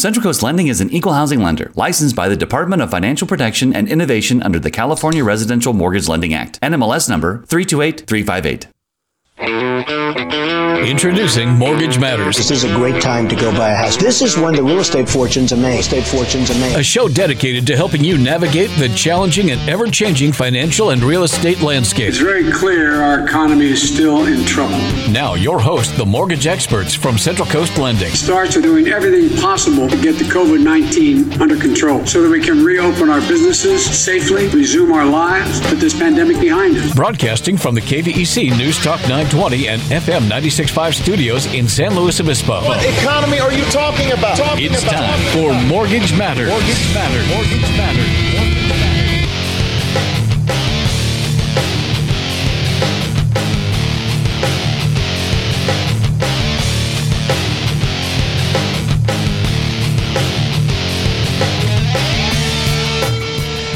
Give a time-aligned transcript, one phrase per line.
[0.00, 3.76] Central Coast Lending is an equal housing lender licensed by the Department of Financial Protection
[3.76, 6.58] and Innovation under the California Residential Mortgage Lending Act.
[6.62, 8.79] NMLS number 328358.
[10.90, 12.36] Introducing Mortgage Matters.
[12.36, 13.96] This is a great time to go buy a house.
[13.96, 15.70] This is when the real estate fortunes are made.
[15.70, 16.76] Real estate fortunes are made.
[16.76, 21.22] A show dedicated to helping you navigate the challenging and ever changing financial and real
[21.22, 22.08] estate landscape.
[22.10, 24.76] It's very clear our economy is still in trouble.
[25.10, 28.10] Now, your host, the mortgage experts from Central Coast Lending.
[28.10, 32.40] Starts with doing everything possible to get the COVID 19 under control so that we
[32.42, 36.94] can reopen our businesses safely, resume our lives, put this pandemic behind us.
[36.94, 42.64] Broadcasting from the KVEC News Talk 920 and FM 96.5 studios in San Luis Obispo.
[42.66, 44.36] What economy are you talking about?
[44.36, 44.94] Talking It's about.
[44.94, 46.48] time for Mortgage Matters.
[46.48, 47.28] Mortgage Matters.
[47.28, 48.06] Mortgage Matters.
[48.34, 49.20] Mortgage Matters.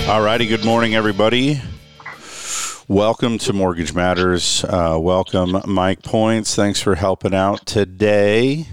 [0.06, 0.46] All righty.
[0.46, 1.60] Good morning, everybody.
[2.88, 4.62] Welcome to Mortgage Matters.
[4.64, 6.54] Uh, welcome, Mike Points.
[6.54, 8.66] Thanks for helping out today.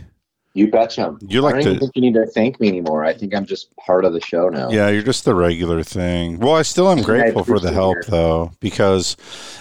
[0.54, 1.16] You betcha.
[1.22, 3.06] You like I don't even to- think you need to thank me anymore.
[3.06, 4.70] I think I'm just part of the show now.
[4.70, 6.40] Yeah, you're just the regular thing.
[6.40, 9.16] Well, I still am grateful for the help, though, because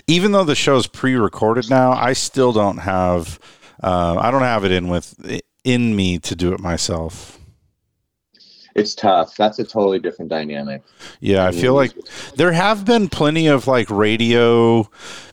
[0.09, 3.39] even though the show's pre-recorded now, I still don't have.
[3.81, 5.15] Uh, I don't have it in with
[5.63, 7.39] in me to do it myself.
[8.75, 9.37] It's tough.
[9.37, 10.83] That's a totally different dynamic.
[11.21, 11.93] Yeah, I feel like
[12.37, 14.89] there have been plenty of like radio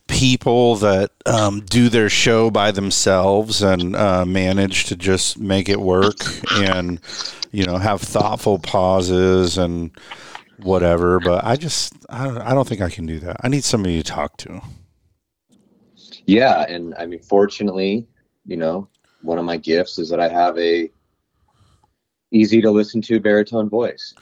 [0.08, 5.80] people that um, do their show by themselves and uh, manage to just make it
[5.80, 6.16] work
[6.52, 7.00] and
[7.52, 9.92] you know have thoughtful pauses and
[10.62, 11.20] whatever.
[11.20, 13.36] But I just I don't, I don't think I can do that.
[13.42, 14.60] I need somebody to talk to.
[16.26, 18.06] Yeah, and I mean, fortunately,
[18.44, 18.88] you know,
[19.22, 20.90] one of my gifts is that I have a
[22.30, 24.14] easy to listen to baritone voice.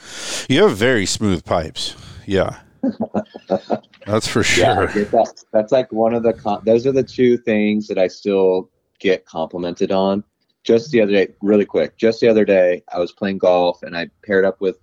[0.49, 1.97] You have very smooth pipes.
[2.27, 2.59] Yeah.
[4.07, 4.87] That's for sure.
[4.89, 5.45] get that.
[5.53, 6.33] That's like one of the.
[6.33, 8.71] Com- those are the two things that I still
[9.01, 10.23] get complimented on.
[10.63, 11.97] Just the other day, really quick.
[11.97, 14.79] Just the other day, I was playing golf and I paired up with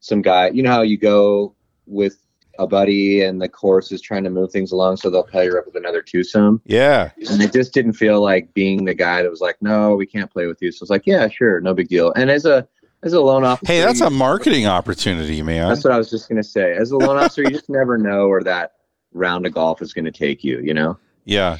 [0.00, 0.48] some guy.
[0.50, 1.54] You know how you go
[1.86, 2.25] with
[2.58, 5.58] a buddy and the course is trying to move things along, so they'll pair you
[5.58, 6.60] up with another twosome.
[6.64, 7.10] Yeah.
[7.30, 10.30] And I just didn't feel like being the guy that was like, "No, we can't
[10.30, 12.66] play with you." So it's like, "Yeah, sure, no big deal." And as a
[13.02, 15.68] as a loan officer, Hey, that's a marketing opportunity, man.
[15.68, 16.74] that's what I was just gonna say.
[16.74, 18.72] As a loan officer, you just never know where that
[19.12, 20.98] round of golf is gonna take you, you know.
[21.24, 21.58] Yeah.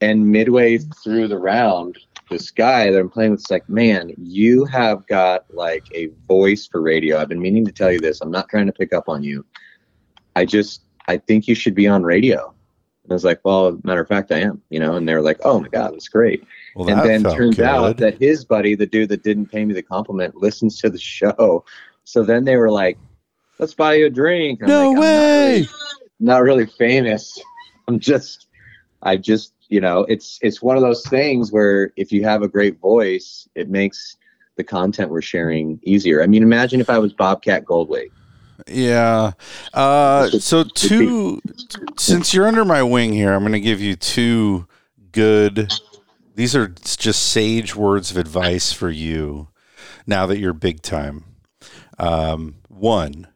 [0.00, 1.98] And midway through the round,
[2.30, 6.66] this guy that I'm playing with is like, "Man, you have got like a voice
[6.66, 7.18] for radio.
[7.18, 8.20] I've been meaning to tell you this.
[8.20, 9.44] I'm not trying to pick up on you.
[10.36, 12.54] I just I think you should be on radio."
[13.04, 14.94] And I was like, "Well, matter of fact, I am." You know.
[14.96, 16.44] And they were like, "Oh my god, that's great."
[16.76, 17.64] Well, and that then turns good.
[17.64, 20.98] out that his buddy, the dude that didn't pay me the compliment, listens to the
[20.98, 21.64] show.
[22.04, 22.98] So then they were like,
[23.58, 25.52] "Let's buy you a drink." No like, I'm not way.
[25.56, 25.68] really-
[26.20, 27.40] Not really famous.
[27.88, 28.46] I'm just,
[29.02, 32.48] I just, you know, it's it's one of those things where if you have a
[32.48, 34.16] great voice, it makes
[34.56, 36.22] the content we're sharing easier.
[36.22, 38.10] I mean, imagine if I was Bobcat Goldthwait.
[38.70, 39.32] Yeah.
[39.74, 41.40] Uh, so two,
[41.98, 44.66] since you're under my wing here, I'm going to give you two
[45.12, 45.72] good.
[46.34, 49.48] These are just sage words of advice for you
[50.06, 51.24] now that you're big time.
[51.98, 53.26] Um, one,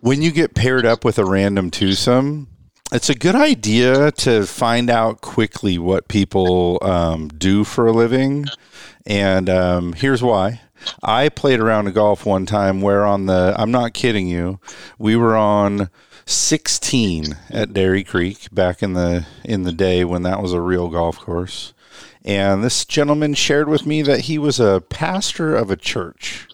[0.00, 2.48] when you get paired up with a random twosome,
[2.92, 8.46] it's a good idea to find out quickly what people um, do for a living.
[9.06, 10.60] And um, here's why.
[11.02, 14.60] I played around a golf one time where on the, I'm not kidding you,
[14.98, 15.90] we were on
[16.26, 20.88] 16 at Dairy Creek back in the in the day when that was a real
[20.88, 21.72] golf course.
[22.24, 26.46] And this gentleman shared with me that he was a pastor of a church.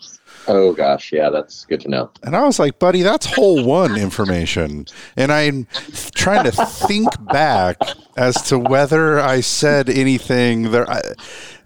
[0.46, 2.10] Oh gosh, yeah, that's good to know.
[2.22, 4.86] And I was like, buddy, that's hole one information.
[5.14, 5.66] And I'm
[6.14, 7.78] trying to think back
[8.18, 10.90] as to whether I said anything there.
[10.90, 11.00] I,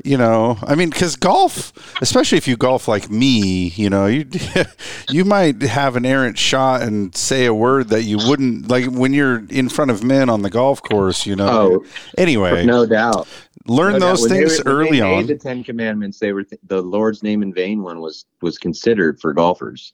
[0.05, 4.27] you know, I mean, because golf, especially if you golf like me, you know, you
[5.09, 9.13] you might have an errant shot and say a word that you wouldn't like when
[9.13, 11.25] you're in front of men on the golf course.
[11.25, 11.49] You know.
[11.83, 11.85] Oh,
[12.19, 13.29] anyway, no doubt.
[13.67, 14.07] learn No doubt.
[14.17, 15.27] those they things were- early on.
[15.27, 16.19] The Ten Commandments.
[16.19, 19.93] They were th- the Lord's name in vain one was was considered for golfers.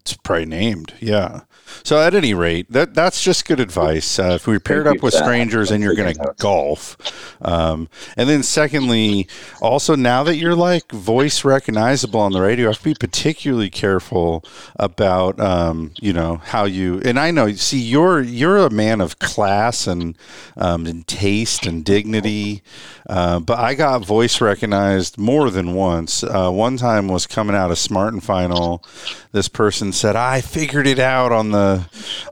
[0.00, 0.92] it's probably named.
[1.00, 1.40] Yeah.
[1.82, 4.18] So at any rate, that that's just good advice.
[4.18, 6.96] Uh, if we're paired up with strangers and you're going to golf,
[7.42, 9.28] um, and then secondly,
[9.60, 13.70] also now that you're like voice recognizable on the radio, you have to be particularly
[13.70, 14.44] careful
[14.76, 17.00] about um, you know how you.
[17.04, 20.16] And I know, see, you're you're a man of class and
[20.56, 22.62] um, and taste and dignity,
[23.08, 26.22] uh, but I got voice recognized more than once.
[26.22, 28.84] Uh, one time was coming out of Smart and Final.
[29.32, 31.55] This person said, "I figured it out on the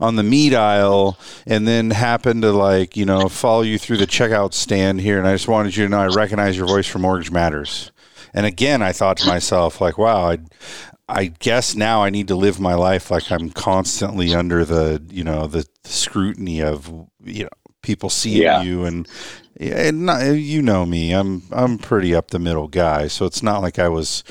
[0.00, 4.06] on the meat aisle," and then happened to like you know follow you through the
[4.06, 7.02] checkout stand here, and I just wanted you to know I recognize your voice from
[7.02, 7.90] Mortgage Matters.
[8.36, 10.38] And again, I thought to myself, like, wow, I,
[11.08, 15.22] I guess now I need to live my life like I'm constantly under the, you
[15.22, 16.92] know, the scrutiny of,
[17.22, 17.50] you know,
[17.82, 18.62] people seeing Yeah.
[18.62, 19.06] you and,
[19.60, 23.06] and not, you know me, I'm, I'm pretty up the middle guy.
[23.06, 24.24] So it's not like I was,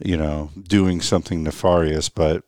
[0.00, 2.42] you know, doing something nefarious, but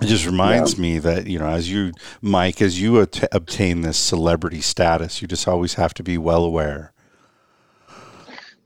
[0.00, 1.92] it just reminds me that, you know, as you,
[2.22, 6.44] Mike, as you at- obtain this celebrity status, you just always have to be well
[6.44, 6.92] aware.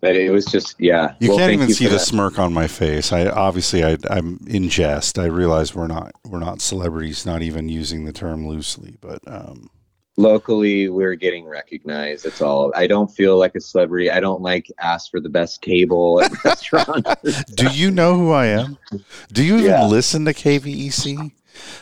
[0.00, 1.14] But it was just, yeah.
[1.20, 2.00] You Well, can't even you see the that.
[2.00, 3.12] smirk on my face.
[3.12, 5.16] I obviously I, I'm in jest.
[5.16, 8.96] I realize we're not we're not celebrities, not even using the term loosely.
[9.00, 9.70] But um,
[10.16, 12.24] locally we're getting recognized.
[12.24, 12.72] That's all.
[12.74, 14.10] I don't feel like a celebrity.
[14.10, 17.44] I don't like ask for the best table at restaurants.
[17.54, 18.78] Do you know who I am?
[19.32, 21.32] Do you even listen to KVEC?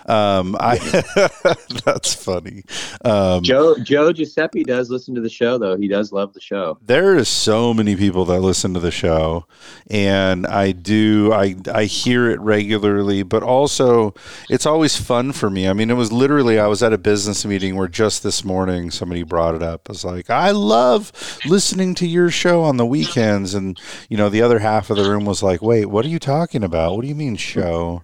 [0.07, 0.79] Um, I
[1.85, 2.65] that's funny.
[3.05, 5.77] Um, joe joe giuseppe does listen to the show though.
[5.77, 6.79] He does love the show.
[6.83, 9.47] There is so many people that listen to the show
[9.89, 14.15] and i do i i hear it regularly but also
[14.49, 15.69] it's always fun for me.
[15.69, 18.91] I mean it was literally i was at a business meeting where just this morning
[18.91, 19.89] somebody brought it up.
[19.89, 21.13] I was like i love
[21.47, 23.55] listening to your show on the weekends.
[23.55, 23.79] And
[24.09, 26.65] you know the other half of the room was like wait what are you talking
[26.65, 26.97] about?
[26.97, 28.03] What do you mean show?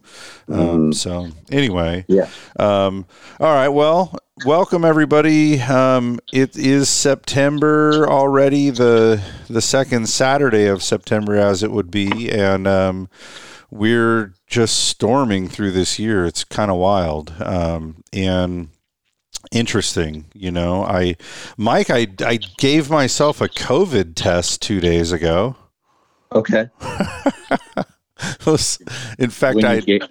[0.49, 3.07] Um, so anyway yeah um,
[3.39, 3.69] all right.
[3.69, 5.61] Well, welcome everybody.
[5.61, 12.31] Um, it is September already, the the second Saturday of September, as it would be,
[12.31, 13.09] and um,
[13.71, 16.25] we're just storming through this year.
[16.25, 18.69] It's kind of wild um, and
[19.53, 20.27] interesting.
[20.33, 21.17] You know, I,
[21.59, 25.57] Mike, I I gave myself a COVID test two days ago.
[26.33, 26.71] okay
[29.19, 30.09] In fact, I get-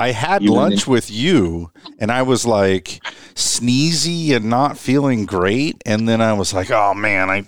[0.00, 3.00] I had You lunch with you and I was like
[3.34, 5.82] sneezy and not feeling great.
[5.84, 7.44] And then I was like, oh man, I.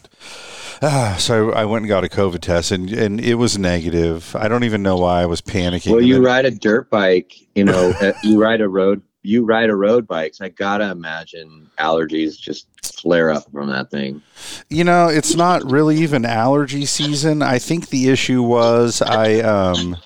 [0.83, 4.37] Ah, so I went and got a COVID test and, and it was negative.
[4.37, 5.93] I don't even know why I was panicking.
[5.93, 9.45] well you then- ride a dirt bike you know uh, you ride a road you
[9.45, 14.21] ride a road bike so i gotta imagine allergies just flare up from that thing
[14.69, 17.43] You know, it's not really even allergy season.
[17.43, 19.97] I think the issue was I um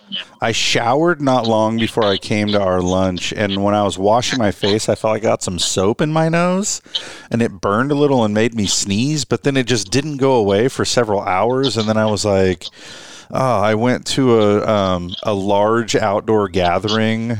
[0.43, 4.39] I showered not long before I came to our lunch and when I was washing
[4.39, 6.83] my face, I felt I got some soap in my nose
[7.31, 10.35] and it burned a little and made me sneeze, but then it just didn't go
[10.35, 12.67] away for several hours and then I was like
[13.31, 17.39] Oh, I went to a um, a large outdoor gathering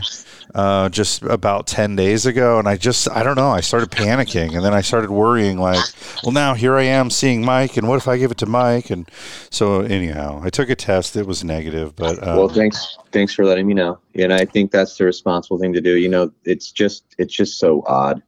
[0.57, 3.51] uh, just about ten days ago, and I just I don't know.
[3.51, 5.59] I started panicking, and then I started worrying.
[5.59, 5.85] Like,
[6.25, 8.91] well, now here I am seeing Mike, and what if I give it to Mike?
[8.91, 9.09] And
[9.51, 11.15] so anyhow, I took a test.
[11.15, 14.71] It was negative, but um, well thanks thanks for letting me know and i think
[14.71, 18.23] that's the responsible thing to do you know it's just it's just so odd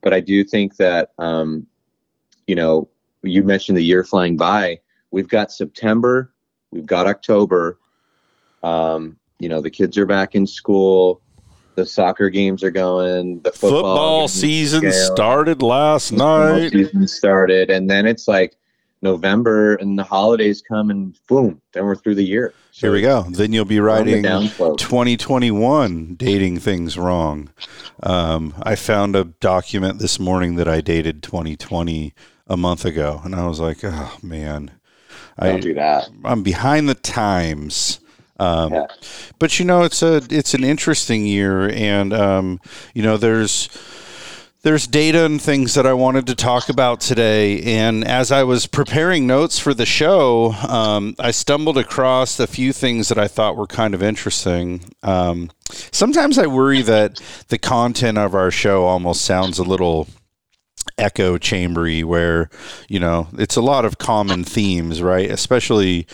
[0.00, 1.66] but i do think that um
[2.46, 2.88] you know
[3.22, 4.78] you mentioned the year flying by
[5.10, 6.32] we've got september
[6.70, 7.78] we've got october
[8.62, 11.21] um you know the kids are back in school
[11.74, 16.72] the soccer games are going the football, football season started last football night.
[16.72, 18.56] season started and then it's like
[19.02, 23.02] november and the holidays come and boom then we're through the year So Here we
[23.02, 23.22] go.
[23.28, 27.50] Then you'll be writing 2021 dating things wrong.
[28.02, 32.14] Um, I found a document this morning that I dated 2020
[32.46, 34.70] a month ago, and I was like, oh man,
[35.38, 36.08] Don't I do that.
[36.24, 38.00] I'm behind the times.
[38.42, 38.86] Um, Yeah.
[39.38, 42.60] But you know, it's a it's an interesting year, and um,
[42.94, 43.68] you know, there's
[44.62, 47.60] there's data and things that I wanted to talk about today.
[47.62, 52.72] And as I was preparing notes for the show, um, I stumbled across a few
[52.72, 54.82] things that I thought were kind of interesting.
[55.02, 55.50] Um,
[55.90, 60.06] sometimes I worry that the content of our show almost sounds a little
[60.98, 62.50] echo chambery where
[62.88, 65.30] you know it's a lot of common themes right?
[65.30, 66.06] Especially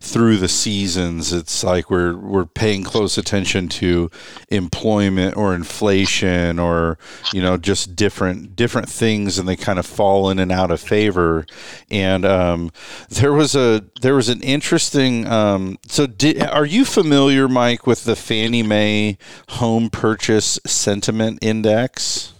[0.00, 4.10] through the seasons it's like we're we're paying close attention to
[4.50, 6.98] employment or inflation or
[7.32, 10.80] you know just different different things and they kind of fall in and out of
[10.80, 11.46] favor.
[11.90, 12.70] And um,
[13.08, 18.04] there was a there was an interesting um, so did, are you familiar mike with
[18.04, 19.18] the fannie mae
[19.50, 22.32] home purchase sentiment index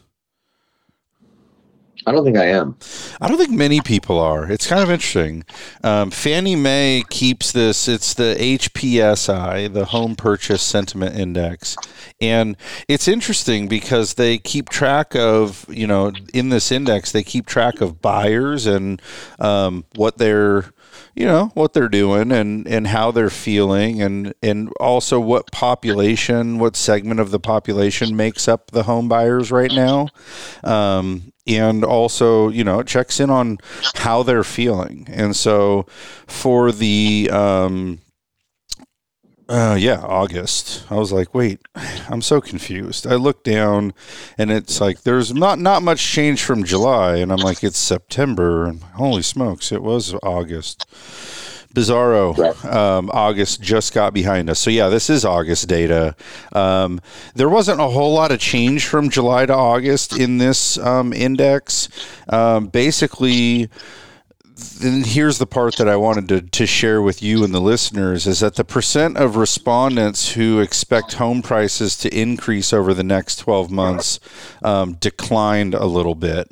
[2.06, 2.76] I don't think I am.
[3.20, 4.48] I don't think many people are.
[4.48, 5.44] It's kind of interesting.
[5.82, 7.88] Um, Fannie Mae keeps this.
[7.88, 11.76] It's the HPSI, the Home Purchase Sentiment Index,
[12.20, 17.44] and it's interesting because they keep track of you know in this index they keep
[17.44, 19.02] track of buyers and
[19.40, 20.66] um, what they're
[21.16, 26.58] you know what they're doing and and how they're feeling and and also what population
[26.58, 30.08] what segment of the population makes up the home buyers right now.
[30.62, 33.58] Um, and also you know it checks in on
[33.94, 35.08] how they're feeling.
[35.10, 35.86] And so
[36.26, 38.00] for the um,
[39.48, 40.84] uh, yeah, August.
[40.90, 41.60] I was like, wait,
[42.08, 43.06] I'm so confused.
[43.06, 43.94] I look down,
[44.36, 48.66] and it's like there's not not much change from July, and I'm like, it's September,
[48.66, 50.86] and holy smokes, it was August.
[51.76, 52.64] Bizarro.
[52.64, 54.58] Um, August just got behind us.
[54.58, 56.16] So, yeah, this is August data.
[56.52, 57.00] Um,
[57.34, 61.90] there wasn't a whole lot of change from July to August in this um, index.
[62.30, 63.68] Um, basically,
[64.56, 68.26] then here's the part that I wanted to, to share with you and the listeners
[68.26, 73.36] is that the percent of respondents who expect home prices to increase over the next
[73.36, 74.18] 12 months
[74.62, 76.48] um, declined a little bit.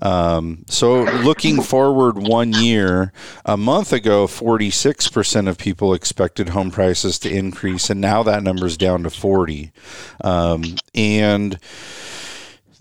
[0.00, 3.12] Um, so, looking forward one year,
[3.44, 8.66] a month ago, 46% of people expected home prices to increase, and now that number
[8.66, 9.72] is down to 40.
[10.22, 11.58] Um, and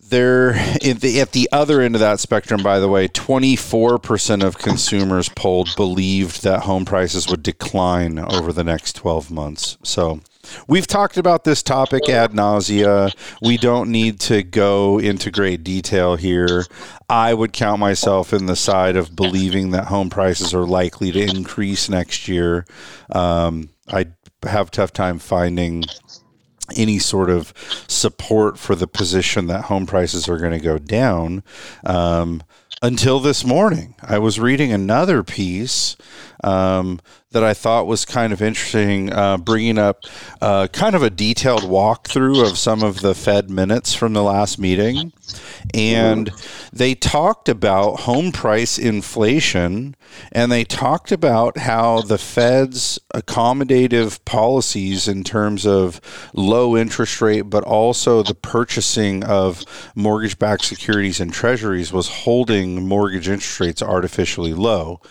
[0.09, 0.51] there
[0.85, 5.29] at the, at the other end of that spectrum by the way 24% of consumers
[5.29, 9.77] polled believed that home prices would decline over the next 12 months.
[9.83, 10.21] So
[10.67, 13.11] we've talked about this topic ad nausea.
[13.41, 16.65] We don't need to go into great detail here.
[17.09, 21.21] I would count myself in the side of believing that home prices are likely to
[21.21, 22.65] increase next year.
[23.11, 24.05] Um, i
[24.43, 25.83] have tough time finding
[26.75, 27.53] any sort of
[27.87, 31.43] support for the position that home prices are going to go down
[31.85, 32.43] um,
[32.81, 33.95] until this morning.
[34.01, 35.95] I was reading another piece
[36.43, 36.99] um,
[37.37, 40.01] that I thought was kind of interesting, uh, bringing up
[40.41, 44.57] uh, kind of a detailed walkthrough of some of the Fed minutes from the last
[44.57, 45.13] meeting.
[45.71, 46.31] And
[46.73, 49.95] they talked about home price inflation
[50.31, 55.99] and they talked about how the Fed's accommodative policies in terms of
[56.33, 59.63] low interest rate, but also the purchasing of
[59.95, 65.01] mortgage backed securities and treasuries was holding mortgage interest rates artificially low.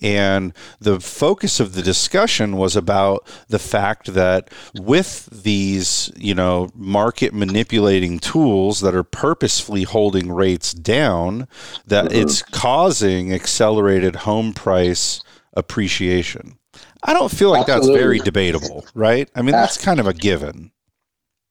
[0.00, 6.68] And the focus of the discussion was about the fact that with these, you know,
[6.74, 11.46] market manipulating tools that are purposefully holding rates down,
[11.86, 12.22] that mm-hmm.
[12.22, 16.58] it's causing accelerated home price appreciation.
[17.04, 17.92] I don't feel like Absolutely.
[17.92, 19.30] that's very debatable, right?
[19.36, 20.72] I mean, that's kind of a given.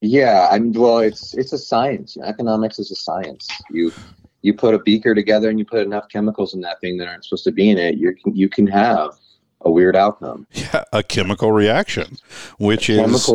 [0.02, 2.18] Yeah, I mean, well, it's it's a science.
[2.18, 3.48] Economics is a science.
[3.72, 3.94] You
[4.42, 7.24] you put a beaker together and you put enough chemicals in that thing that aren't
[7.24, 9.18] supposed to be in it, you can you can have
[9.62, 10.48] a weird outcome.
[10.56, 12.18] Yeah, a chemical reaction,
[12.58, 13.30] which a is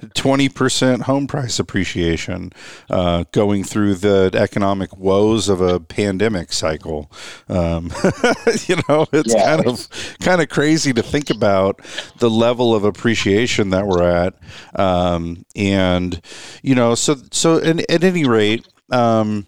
[0.14, 2.52] twenty percent home price appreciation,
[2.88, 7.10] uh, going through the economic woes of a pandemic cycle.
[7.48, 7.92] Um,
[8.66, 11.80] you know, it's yeah, kind it's, of kind of crazy to think about
[12.18, 14.34] the level of appreciation that we're at,
[14.74, 16.20] um, and
[16.62, 18.66] you know, so so in, at any rate.
[18.90, 19.46] Um,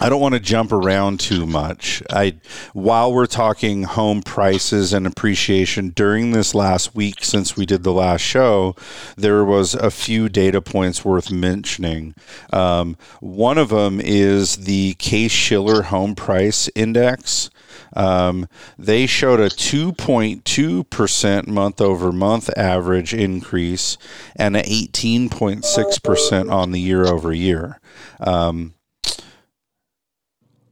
[0.00, 2.02] I don't want to jump around too much.
[2.10, 2.36] I
[2.72, 7.92] while we're talking home prices and appreciation during this last week since we did the
[7.92, 8.76] last show,
[9.16, 12.14] there was a few data points worth mentioning.
[12.52, 17.50] Um, one of them is the Case Shiller Home Price Index.
[17.94, 23.98] Um, they showed a 2.2% month over month average increase
[24.36, 27.80] and an 18.6% on the year over year.
[28.20, 28.74] Um,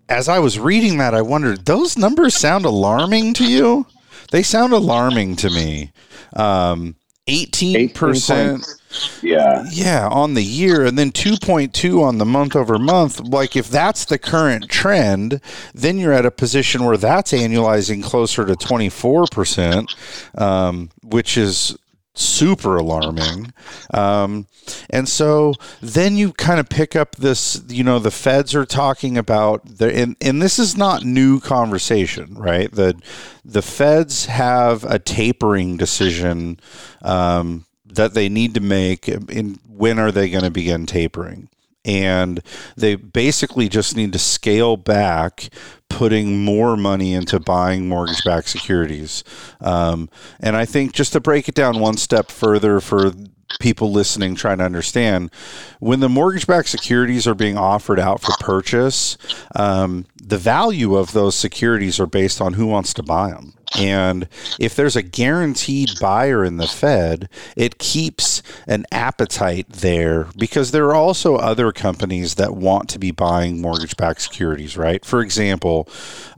[0.08, 3.86] as I was reading that, I wondered, those numbers sound alarming to you?
[4.30, 5.92] They sound alarming to me.
[6.34, 6.96] Um,
[7.28, 8.80] 18%.
[9.22, 9.64] Yeah.
[9.70, 13.20] Yeah, on the year and then 2.2 on the month over month.
[13.20, 15.40] Like if that's the current trend,
[15.74, 21.76] then you're at a position where that's annualizing closer to 24%, um, which is
[22.18, 23.52] super alarming.
[23.92, 24.46] Um,
[24.90, 29.16] and so then you kind of pick up this, you know, the feds are talking
[29.18, 32.70] about the, and, and this is not new conversation, right?
[32.72, 33.00] The,
[33.44, 36.58] the feds have a tapering decision
[37.02, 39.08] um, that they need to make.
[39.08, 41.48] In when are they going to begin tapering?
[41.86, 42.42] And
[42.76, 45.48] they basically just need to scale back
[45.88, 49.22] putting more money into buying mortgage backed securities.
[49.60, 53.12] Um, and I think just to break it down one step further for
[53.60, 55.30] people listening trying to understand
[55.78, 59.16] when the mortgage backed securities are being offered out for purchase,
[59.54, 63.55] um, the value of those securities are based on who wants to buy them.
[63.74, 70.70] And if there's a guaranteed buyer in the Fed, it keeps an appetite there because
[70.70, 75.04] there are also other companies that want to be buying mortgage backed securities, right?
[75.04, 75.88] For example,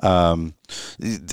[0.03, 0.55] um,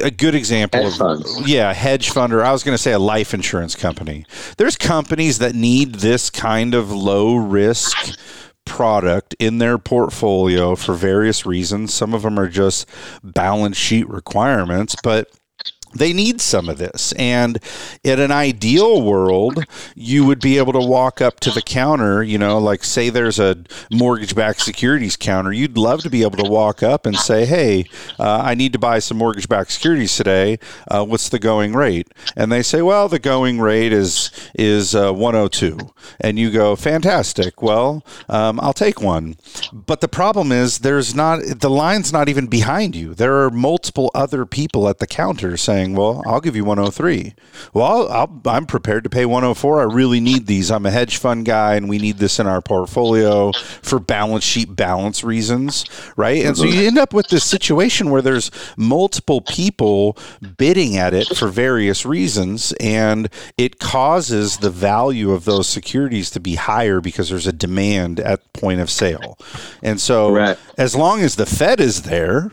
[0.02, 1.42] a good example Hedge of funds.
[1.50, 4.26] yeah hedge fund or i was going to say a life insurance company
[4.58, 8.18] there's companies that need this kind of low risk
[8.64, 12.88] product in their portfolio for various reasons some of them are just
[13.24, 15.30] balance sheet requirements but
[15.96, 17.14] they need some of this.
[17.14, 17.60] And
[18.04, 19.64] in an ideal world,
[19.96, 23.40] you would be able to walk up to the counter, you know, like say there's
[23.40, 23.58] a
[23.92, 25.54] mortgage backed securities counter.
[25.54, 27.86] You'd love to be able to walk up and say, hey,
[28.20, 30.60] uh, I need to buy some mortgage backed securities today.
[30.90, 32.08] Uh, what's the going rate?
[32.36, 35.78] And they say, well, the going rate is, is uh, 102.
[36.20, 37.62] And you go, fantastic.
[37.62, 39.38] Well, um, I'll take one.
[39.72, 43.14] But the problem is, there's not, the line's not even behind you.
[43.14, 47.34] There are multiple other people at the counter saying, well, I'll give you 103.
[47.74, 49.82] Well, I'll, i am prepared to pay 104.
[49.82, 50.72] I really need these.
[50.72, 53.52] I'm a hedge fund guy, and we need this in our portfolio
[53.82, 56.46] for balance sheet balance reasons, right?
[56.46, 60.18] And so you end up with this situation where there's multiple people
[60.58, 66.40] bidding at it for various reasons, and it causes the value of those securities to
[66.40, 69.38] be higher because there's a demand at point of sale.
[69.84, 70.60] And so, Correct.
[70.78, 72.52] as long as the Fed is there,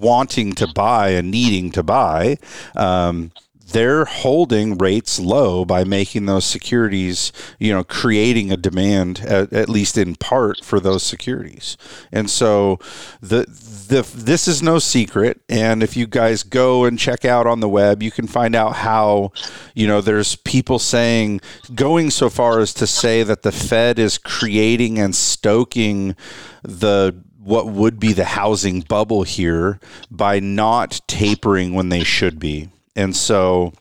[0.00, 2.38] wanting to buy and needing to buy,
[2.76, 3.30] um,
[3.72, 9.68] they're holding rates low by making those securities, you know, creating a demand at, at
[9.68, 11.76] least in part for those securities.
[12.12, 12.78] And so
[13.20, 13.46] the
[13.88, 15.40] the this is no secret.
[15.48, 18.76] And if you guys go and check out on the web, you can find out
[18.76, 19.32] how,
[19.74, 21.40] you know, there's people saying
[21.74, 26.16] going so far as to say that the Fed is creating and stoking
[26.62, 29.78] the what would be the housing bubble here
[30.10, 32.68] by not tapering when they should be.
[32.96, 33.72] And so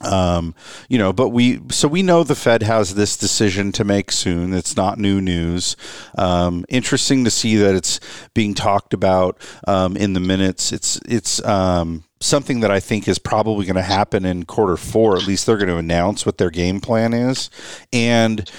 [0.00, 0.54] um,
[0.88, 4.52] you know, but we so we know the Fed has this decision to make soon.
[4.52, 5.76] It's not new news.
[6.18, 8.00] Um, interesting to see that it's
[8.34, 10.72] being talked about um, in the minutes.
[10.72, 15.16] It's it's um, something that I think is probably going to happen in quarter four.
[15.16, 17.48] At least they're going to announce what their game plan is.
[17.92, 18.50] And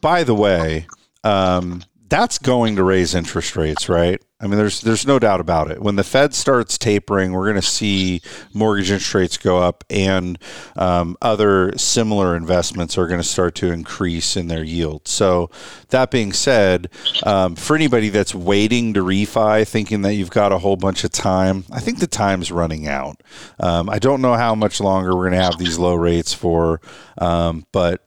[0.00, 0.86] by the way,
[1.24, 4.22] um, that's going to raise interest rates, right?
[4.38, 5.80] I mean, there's there's no doubt about it.
[5.80, 8.20] When the Fed starts tapering, we're going to see
[8.52, 10.38] mortgage interest rates go up, and
[10.76, 15.08] um, other similar investments are going to start to increase in their yield.
[15.08, 15.50] So,
[15.88, 16.90] that being said,
[17.24, 21.12] um, for anybody that's waiting to refi, thinking that you've got a whole bunch of
[21.12, 23.22] time, I think the time's running out.
[23.58, 26.82] Um, I don't know how much longer we're going to have these low rates for,
[27.18, 28.06] um, but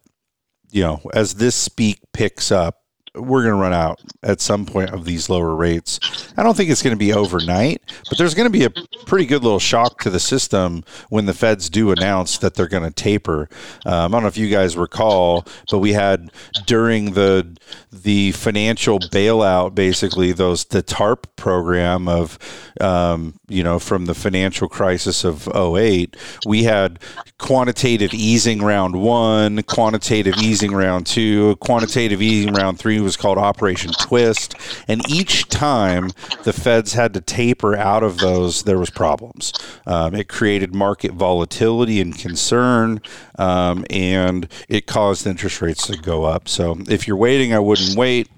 [0.72, 2.79] you know, as this speak picks up
[3.16, 6.00] we're going to run out at some point of these lower rates.
[6.38, 8.70] I don't think it's going to be overnight, but there's going to be a
[9.06, 12.84] pretty good little shock to the system when the feds do announce that they're going
[12.84, 13.50] to taper.
[13.86, 16.32] Um, I don't know if you guys recall, but we had
[16.66, 17.58] during the
[17.92, 22.38] the financial bailout, basically those the TARP program of
[22.80, 27.00] um, you know from the financial crisis of 08, we had
[27.38, 33.92] quantitative easing round one, quantitative easing round two, quantitative easing round three was called Operation
[33.92, 34.56] Twist,
[34.88, 36.12] and each time
[36.44, 39.54] the feds had to taper out of those, there was problems.
[39.86, 43.02] Um, it created market volatility and concern,
[43.38, 46.48] um, and it caused interest rates to go up.
[46.48, 48.30] So if you're waiting, I wouldn't wait.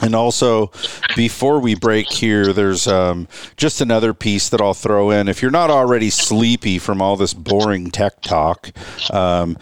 [0.00, 0.70] And also,
[1.16, 5.28] before we break here, there's um, just another piece that I'll throw in.
[5.28, 8.72] If you're not already sleepy from all this boring tech talk,
[9.10, 9.56] um,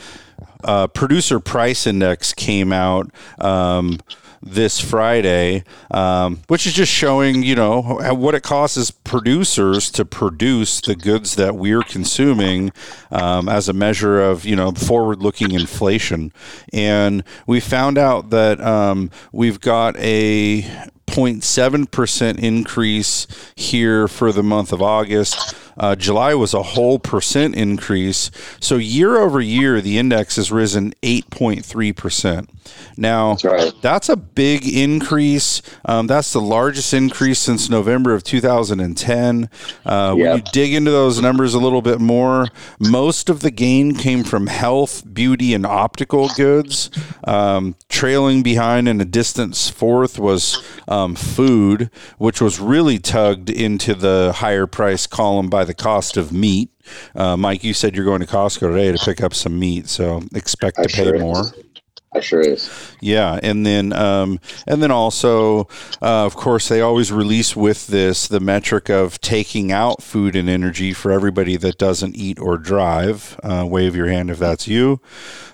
[0.65, 3.11] uh, producer price index came out.
[3.39, 4.01] Um,
[4.43, 10.05] this Friday, um, which is just showing, you know, what it costs as producers to
[10.05, 12.73] produce the goods that we're consuming
[13.11, 16.33] um, as a measure of, you know, forward-looking inflation.
[16.73, 20.63] And we found out that um, we've got a
[21.07, 25.55] 0.7% increase here for the month of August.
[25.77, 28.31] Uh, July was a whole percent increase.
[28.61, 32.49] So year over year, the index has risen 8.3%.
[32.97, 33.73] Now, That's right.
[33.83, 35.63] that's a big increase.
[35.85, 39.49] Um, that's the largest increase since November of 2010.
[39.85, 42.47] Uh, When you dig into those numbers a little bit more,
[42.79, 46.91] most of the gain came from health, beauty, and optical goods.
[47.25, 53.95] Um, trailing behind in a distance fourth was um, food, which was really tugged into
[53.95, 56.71] the higher price column by the cost of meat.
[57.15, 60.23] Uh, Mike, you said you're going to Costco today to pick up some meat, so
[60.35, 61.41] expect I to pay sure more.
[61.41, 61.72] is.
[62.15, 62.71] I sure is.
[63.01, 65.63] Yeah, and then um, and then also,
[66.03, 70.47] uh, of course, they always release with this the metric of taking out food and
[70.49, 73.41] energy for everybody that doesn't eat or drive.
[73.43, 75.01] Uh, wave your hand if that's you.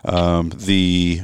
[0.05, 1.21] Um, the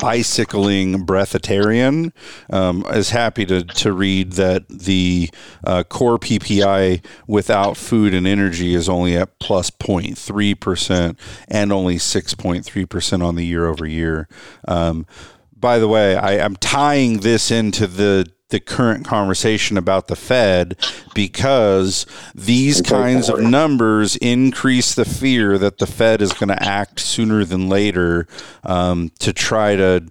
[0.00, 2.12] bicycling breatharian
[2.50, 5.30] um, is happy to to read that the
[5.64, 11.96] uh, core PPI without food and energy is only at plus 0.3 percent and only
[11.96, 14.28] 6.3 percent on the year over year.
[14.66, 15.06] Um,
[15.54, 20.76] by the way, I, I'm tying this into the the current conversation about the Fed
[21.14, 26.98] because these kinds of numbers increase the fear that the Fed is going to act
[26.98, 28.26] sooner than later
[28.64, 30.04] um, to try to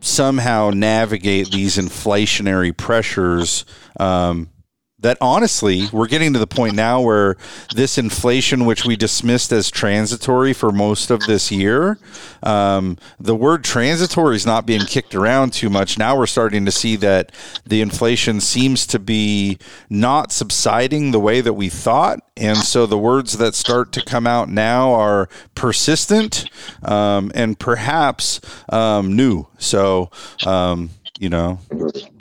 [0.00, 3.64] somehow navigate these inflationary pressures.
[3.98, 4.48] Um,
[5.02, 7.36] that honestly, we're getting to the point now where
[7.74, 11.98] this inflation, which we dismissed as transitory for most of this year,
[12.42, 15.98] um, the word transitory is not being kicked around too much.
[15.98, 17.32] Now we're starting to see that
[17.66, 19.58] the inflation seems to be
[19.90, 22.20] not subsiding the way that we thought.
[22.36, 26.48] And so the words that start to come out now are persistent
[26.82, 29.48] um, and perhaps um, new.
[29.58, 30.10] So,
[30.46, 31.60] um, you know,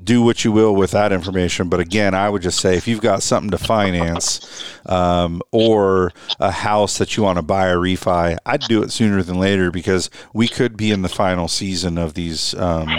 [0.04, 1.70] do what you will with that information.
[1.70, 6.52] But again, I would just say if you've got something to finance um, or a
[6.52, 10.10] house that you want to buy or refi, I'd do it sooner than later because
[10.34, 12.90] we could be in the final season of these um,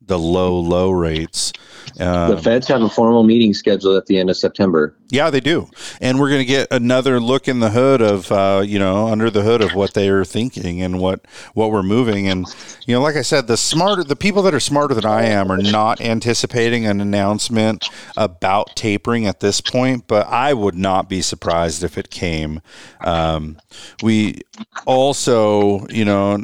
[0.00, 1.52] the low low rates.
[1.96, 4.96] The Um, Feds have a formal meeting scheduled at the end of September.
[5.10, 5.68] yeah, they do,
[6.00, 9.30] and we're going to get another look in the hood of uh, you know under
[9.30, 12.26] the hood of what they are thinking and what what we're moving.
[12.26, 12.46] And
[12.86, 15.52] you know, like I said, the smarter the people that are smarter than I am
[15.52, 20.08] are not anticipating an announcement about tapering at this point.
[20.08, 22.60] But I would not be surprised if it came.
[23.00, 23.58] Um,
[24.02, 24.40] we
[24.86, 26.38] also, you know.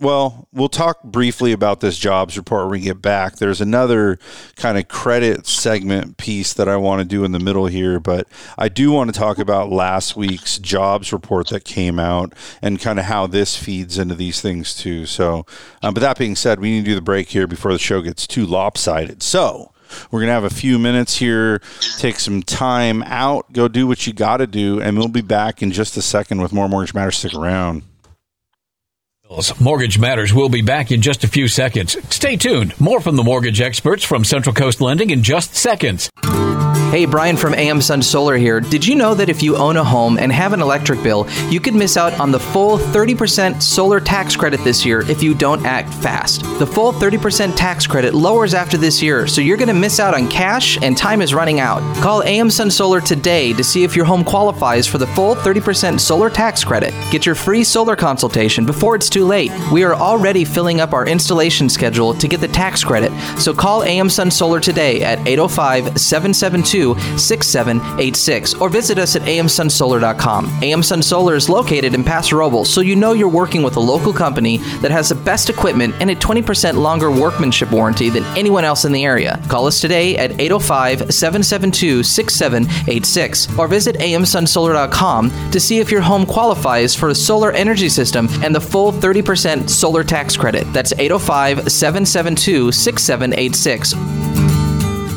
[0.00, 3.36] Well, we'll talk briefly about this jobs report when we get back.
[3.36, 4.20] There's another
[4.54, 8.28] kind of credit segment piece that I want to do in the middle here, but
[8.56, 12.32] I do want to talk about last week's jobs report that came out
[12.62, 15.04] and kind of how this feeds into these things too.
[15.04, 15.44] So,
[15.82, 18.00] um, but that being said, we need to do the break here before the show
[18.00, 19.20] gets too lopsided.
[19.24, 19.72] So,
[20.10, 21.60] we're going to have a few minutes here,
[21.96, 25.62] take some time out, go do what you got to do, and we'll be back
[25.62, 27.16] in just a second with more Mortgage Matters.
[27.16, 27.82] Stick around.
[29.60, 31.98] Mortgage Matters will be back in just a few seconds.
[32.08, 32.78] Stay tuned.
[32.80, 36.08] More from the mortgage experts from Central Coast Lending in just seconds.
[36.90, 38.60] Hey, Brian from AM Sun Solar here.
[38.62, 41.60] Did you know that if you own a home and have an electric bill, you
[41.60, 45.66] could miss out on the full 30% solar tax credit this year if you don't
[45.66, 46.40] act fast?
[46.58, 50.14] The full 30% tax credit lowers after this year, so you're going to miss out
[50.14, 51.82] on cash and time is running out.
[51.96, 56.00] Call AM Sun Solar today to see if your home qualifies for the full 30%
[56.00, 56.94] solar tax credit.
[57.10, 59.52] Get your free solar consultation before it's too late.
[59.70, 63.84] We are already filling up our installation schedule to get the tax credit, so call
[63.84, 66.77] AM Sun Solar today at 805 772
[67.16, 70.46] 6786 or visit us at amsunsolar.com.
[70.62, 73.80] AM Sun Solar is located in Paso Robles, so you know you're working with a
[73.80, 78.64] local company that has the best equipment and a 20% longer workmanship warranty than anyone
[78.64, 79.40] else in the area.
[79.48, 86.26] Call us today at 805 772 6786 or visit amsunsolar.com to see if your home
[86.26, 90.70] qualifies for a solar energy system and the full 30% solar tax credit.
[90.72, 94.27] That's 805 772 6786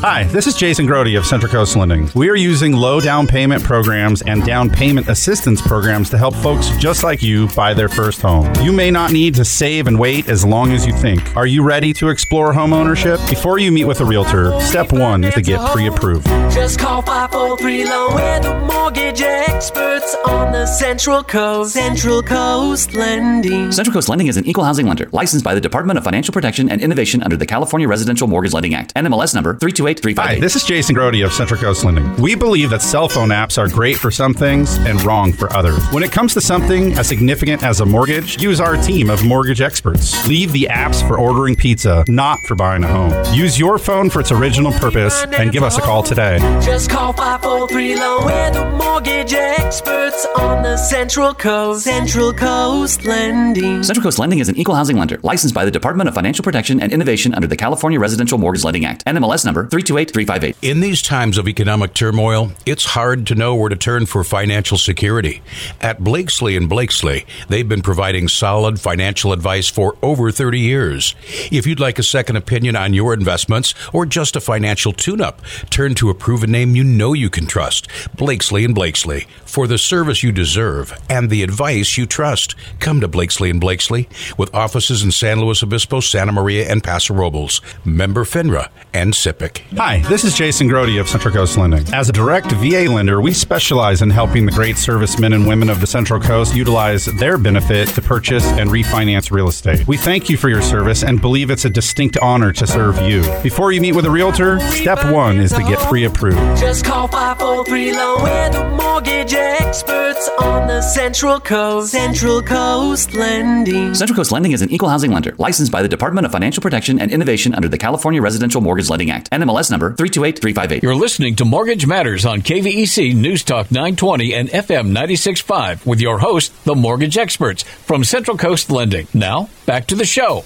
[0.02, 2.10] Hi, this is Jason Grody of Central Coast Lending.
[2.16, 6.70] We are using low down payment programs and down payment assistance programs to help folks
[6.70, 8.52] just like you buy their first home.
[8.62, 11.36] You may not need to save and wait as long as you think.
[11.36, 13.20] Are you ready to explore home ownership?
[13.28, 16.26] Before you meet with a realtor, step one is to get pre approved.
[16.52, 18.14] Just call 543 Loan.
[18.16, 21.74] We're the mortgage experts on the Central Coast.
[21.74, 23.70] Central Coast Lending.
[23.70, 26.68] Central Coast Lending is an equal housing lender licensed by the Department of Financial Protection
[26.68, 28.92] and Innovation under the California Residential Mortgage Lending Act.
[28.94, 32.16] NMLS number 328 Hi, this is Jason Grody of Central Coast Lending.
[32.16, 35.84] We believe that cell phone apps are great for some things and wrong for others.
[35.90, 39.60] When it comes to something as significant as a mortgage, use our team of mortgage
[39.60, 40.26] experts.
[40.26, 43.12] Leave the apps for ordering pizza, not for buying a home.
[43.34, 46.38] Use your phone for its original purpose and give us a call today.
[46.64, 48.24] Just call 543 Loan.
[48.24, 51.84] We're the mortgage experts on the Central Coast.
[51.84, 53.82] Central Coast Lending.
[53.82, 56.80] Central Coast Lending is an equal housing lender licensed by the Department of Financial Protection
[56.80, 59.04] and Innovation under the California Residential Mortgage Lending Act.
[59.04, 60.54] NMLS number 328358.
[60.62, 64.78] In these times of economic turmoil, it's hard to know where to turn for financial
[64.78, 65.42] security.
[65.80, 71.14] At Blakesley and Blakesley, they've been providing solid financial advice for over 30 years.
[71.50, 75.94] If you'd like a second opinion on your investments or just a financial tune-up, turn
[75.96, 77.88] to a proven name you know you can trust.
[78.16, 79.26] Blakesley and Blakesley.
[79.52, 84.08] For the service you deserve and the advice you trust, come to Blakesley and Blakesley
[84.38, 87.60] with offices in San Luis Obispo, Santa Maria, and Paso Robles.
[87.84, 89.58] Member FINRA and SIPC.
[89.76, 91.84] Hi, this is Jason Grody of Central Coast Lending.
[91.92, 95.82] As a direct VA lender, we specialize in helping the great servicemen and women of
[95.82, 99.86] the Central Coast utilize their benefit to purchase and refinance real estate.
[99.86, 103.20] We thank you for your service and believe it's a distinct honor to serve you.
[103.42, 106.38] Before you meet with a realtor, step one is to get pre approved.
[106.58, 108.22] Just call 543 Loan.
[108.22, 111.90] We're the mortgage experts on the Central Coast.
[111.90, 113.94] Central Coast Lending.
[113.94, 117.00] Central Coast Lending is an equal housing lender licensed by the Department of Financial Protection
[117.00, 119.30] and Innovation under the California Residential Mortgage Lending Act.
[119.30, 120.82] NMLS number 328358.
[120.82, 126.18] You're listening to Mortgage Matters on KVEC News Talk 920 and FM 965 with your
[126.18, 129.06] host, the mortgage experts from Central Coast Lending.
[129.12, 130.44] Now, back to the show.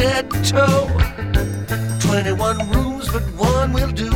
[0.00, 0.88] Chateau.
[2.00, 4.10] 21 rooms, but one will do.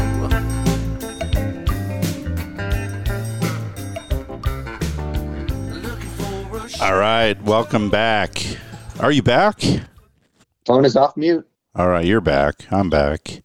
[6.81, 8.43] All right, welcome back.
[9.01, 9.63] Are you back?
[10.67, 11.47] Phone is off mute.
[11.75, 12.55] All right, you're back.
[12.71, 13.43] I'm back.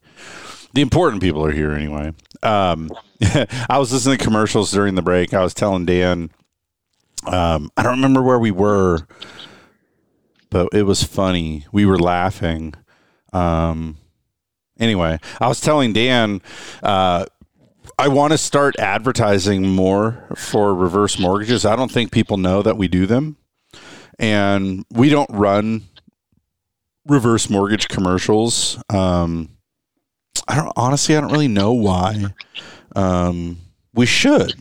[0.72, 2.12] The important people are here anyway.
[2.42, 2.90] Um,
[3.68, 5.34] I was listening to commercials during the break.
[5.34, 6.30] I was telling Dan,
[7.26, 9.06] um, I don't remember where we were,
[10.50, 11.66] but it was funny.
[11.72, 12.74] We were laughing.
[13.32, 13.96] Um,
[14.78, 16.42] anyway, I was telling Dan,
[16.82, 17.26] uh,
[17.98, 21.64] I want to start advertising more for reverse mortgages.
[21.64, 23.36] I don't think people know that we do them.
[24.18, 25.82] And we don't run
[27.06, 28.82] reverse mortgage commercials.
[28.90, 29.50] Um,
[30.46, 32.34] I don't honestly, I don't really know why.
[32.96, 33.58] Um,
[33.94, 34.54] we should,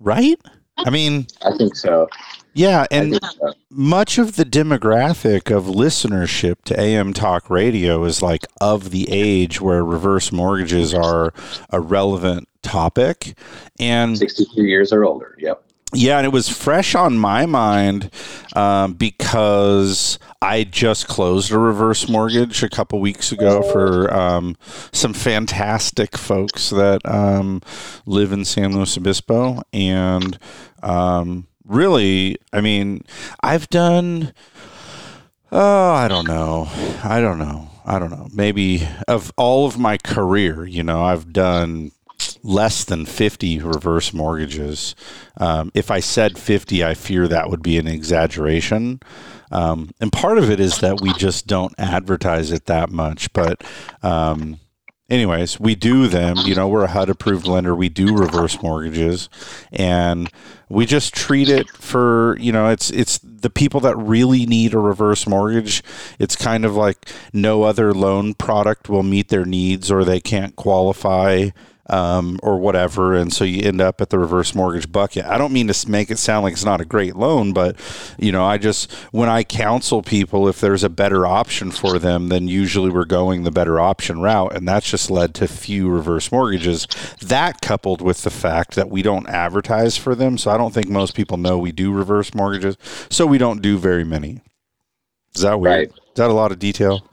[0.00, 0.38] right?
[0.78, 2.08] I mean, I think so.
[2.56, 3.20] Yeah, and
[3.68, 9.60] much of the demographic of listenership to AM talk radio is like of the age
[9.60, 11.34] where reverse mortgages are
[11.68, 13.36] a relevant topic.
[13.78, 15.36] And 62 years or older.
[15.38, 15.62] Yep.
[15.92, 18.10] yeah, and it was fresh on my mind
[18.54, 24.56] um, because I just closed a reverse mortgage a couple weeks ago for um,
[24.92, 27.60] some fantastic folks that um,
[28.06, 29.60] live in San Luis Obispo.
[29.74, 30.38] And
[30.82, 33.04] um, really, I mean,
[33.42, 34.32] I've done,
[35.52, 36.68] oh, I don't know.
[37.04, 37.70] I don't know.
[37.84, 38.28] I don't know.
[38.32, 41.92] Maybe of all of my career, you know, I've done
[42.42, 44.94] less than 50 reverse mortgages.
[45.36, 49.00] Um, if I said 50, I fear that would be an exaggeration.
[49.52, 53.32] Um, and part of it is that we just don't advertise it that much.
[53.32, 53.62] But,
[54.02, 54.58] um,
[55.08, 56.36] anyways, we do them.
[56.38, 57.74] You know, we're a HUD approved lender.
[57.74, 59.28] We do reverse mortgages,
[59.72, 60.30] and
[60.68, 64.78] we just treat it for you know, it's it's the people that really need a
[64.78, 65.82] reverse mortgage.
[66.18, 70.56] It's kind of like no other loan product will meet their needs, or they can't
[70.56, 71.50] qualify.
[71.88, 75.24] Um, or whatever, and so you end up at the reverse mortgage bucket.
[75.24, 77.76] I don't mean to make it sound like it's not a great loan, but
[78.18, 82.28] you know, I just when I counsel people, if there's a better option for them,
[82.28, 86.32] then usually we're going the better option route, and that's just led to few reverse
[86.32, 86.88] mortgages.
[87.20, 90.88] That coupled with the fact that we don't advertise for them, so I don't think
[90.88, 92.76] most people know we do reverse mortgages,
[93.10, 94.40] so we don't do very many.
[95.36, 95.90] Is that weird?
[95.90, 97.08] Is that a lot of detail?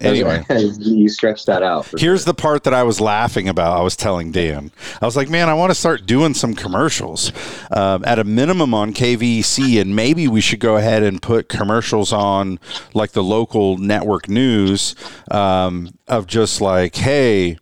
[0.00, 0.44] Anyway.
[0.78, 1.86] you stretch that out.
[1.98, 3.78] Here's the part that I was laughing about.
[3.78, 7.32] I was telling Dan, I was like, man, I want to start doing some commercials
[7.70, 12.12] um, at a minimum on KVEC, and maybe we should go ahead and put commercials
[12.12, 12.58] on
[12.94, 14.94] like the local network news
[15.30, 17.58] um, of just like, hey,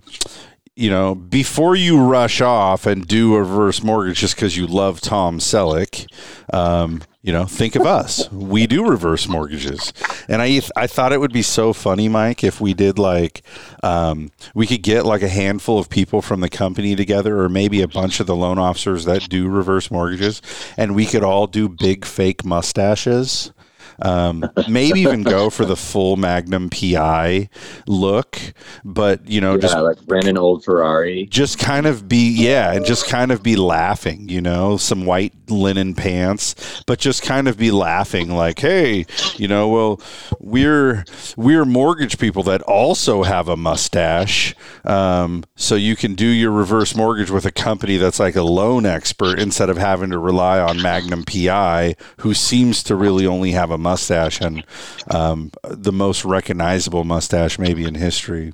[0.78, 5.00] you know, before you rush off and do a reverse mortgage just because you love
[5.00, 6.06] Tom Selleck,
[6.54, 8.30] um, you know, think of us.
[8.38, 9.92] We do reverse mortgages,
[10.28, 13.42] and I I thought it would be so funny, Mike, if we did like
[13.82, 17.82] um, we could get like a handful of people from the company together, or maybe
[17.82, 20.40] a bunch of the loan officers that do reverse mortgages,
[20.76, 23.52] and we could all do big fake mustaches.
[24.00, 27.48] Um, maybe even go for the full Magnum PI
[27.86, 28.38] look,
[28.84, 31.26] but you know, yeah, just like Brandon Old Ferrari.
[31.26, 35.32] just kind of be yeah and just kind of be laughing you know some white
[35.50, 39.04] linen pants but just kind of be laughing like hey
[39.36, 40.00] you know well
[40.40, 41.04] we're
[41.36, 46.94] we're mortgage people that also have a mustache um, so you can do your reverse
[46.94, 50.80] mortgage with a company that's like a loan expert instead of having to rely on
[50.80, 54.64] magnum pi who seems to really only have a mustache and
[55.10, 58.52] um, the most recognizable mustache maybe in history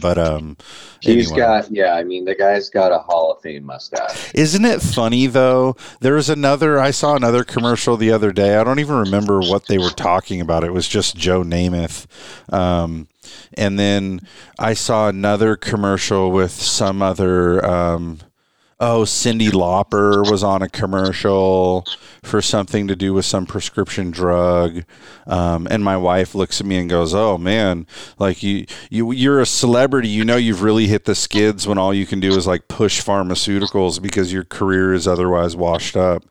[0.00, 0.56] but um
[1.00, 1.38] He's anyway.
[1.38, 1.94] got yeah.
[1.94, 4.32] I mean, the guy's got a Hall of Fame mustache.
[4.34, 5.76] Isn't it funny though?
[6.00, 6.78] There's another.
[6.78, 8.56] I saw another commercial the other day.
[8.56, 10.64] I don't even remember what they were talking about.
[10.64, 12.06] It was just Joe Namath,
[12.52, 13.08] um,
[13.54, 14.20] and then
[14.58, 17.64] I saw another commercial with some other.
[17.64, 18.18] Um,
[18.80, 21.84] oh, Cyndi Lauper was on a commercial
[22.22, 24.84] for something to do with some prescription drug,
[25.26, 27.86] um, and my wife looks at me and goes, "Oh man,
[28.18, 30.08] like you, you, you're a celebrity.
[30.08, 33.02] You know, you've really hit the skids when all you can do is like push
[33.02, 36.24] pharmaceuticals because your career is otherwise washed up."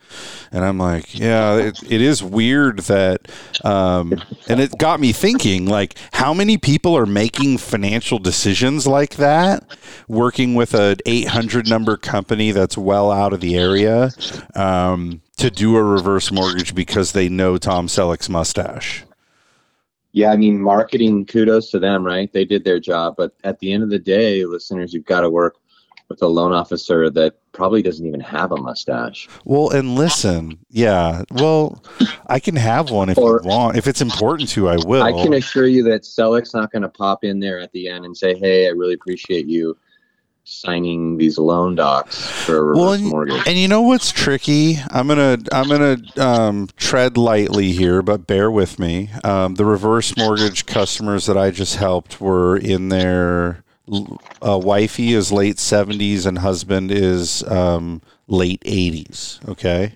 [0.52, 3.28] And I'm like, "Yeah, it, it is weird that,"
[3.66, 9.16] um, and it got me thinking, like, how many people are making financial decisions like
[9.16, 9.66] that,
[10.08, 14.10] working with an 800 number company that's well out of the area
[14.56, 19.04] um, to do a reverse mortgage because they know Tom Selleck's mustache.
[20.14, 21.26] Yeah, I mean, marketing.
[21.26, 22.32] Kudos to them, right?
[22.32, 23.16] They did their job.
[23.18, 25.58] But at the end of the day, listeners, you've got to work
[26.10, 29.28] with a loan officer that probably doesn't even have a mustache.
[29.46, 31.24] Well, and listen, yeah.
[31.32, 31.84] Well,
[32.28, 33.78] I can have one if Or- you want.
[33.78, 35.04] If it's important to, I will.
[35.04, 38.06] I can assure you that Selleck's not going to pop in there at the end
[38.06, 39.78] and say, "Hey, I really appreciate you
[40.48, 44.80] signing these loan docs for a reverse well, and, mortgage." and you know what's tricky?
[44.90, 49.10] I'm gonna I'm gonna um, tread lightly here, but bear with me.
[49.24, 53.64] Um, the reverse mortgage customers that I just helped were in their
[54.46, 59.48] uh, wifey is late 70s and husband is um, late 80s.
[59.50, 59.94] Okay.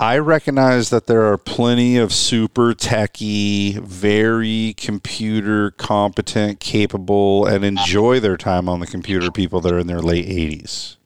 [0.00, 8.18] I recognize that there are plenty of super techie, very computer competent, capable, and enjoy
[8.18, 10.96] their time on the computer people that are in their late 80s.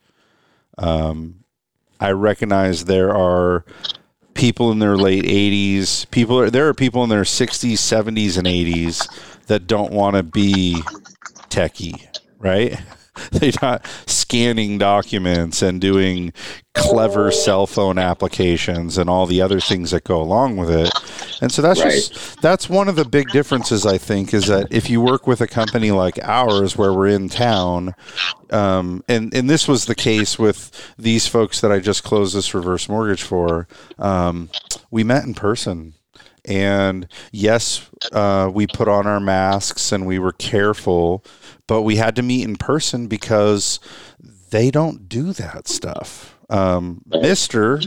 [0.78, 1.44] Um,
[2.00, 3.66] I recognize there are
[4.32, 8.46] people in their late 80s, people are, there are people in their 60s, 70s, and
[8.46, 9.06] 80s
[9.48, 10.82] that don't want to be
[11.50, 12.06] techie,
[12.38, 12.80] right?
[13.32, 16.32] They're not scanning documents and doing
[16.74, 20.90] clever cell phone applications and all the other things that go along with it.
[21.42, 24.88] And so that's just that's one of the big differences I think is that if
[24.88, 27.94] you work with a company like ours where we're in town,
[28.50, 32.54] um, and and this was the case with these folks that I just closed this
[32.54, 33.66] reverse mortgage for,
[33.98, 34.48] um,
[34.90, 35.94] we met in person.
[36.44, 41.22] And yes, uh, we put on our masks and we were careful,
[41.68, 43.78] but we had to meet in person because
[44.50, 46.36] they don't do that stuff.
[46.50, 47.80] Um, Mister,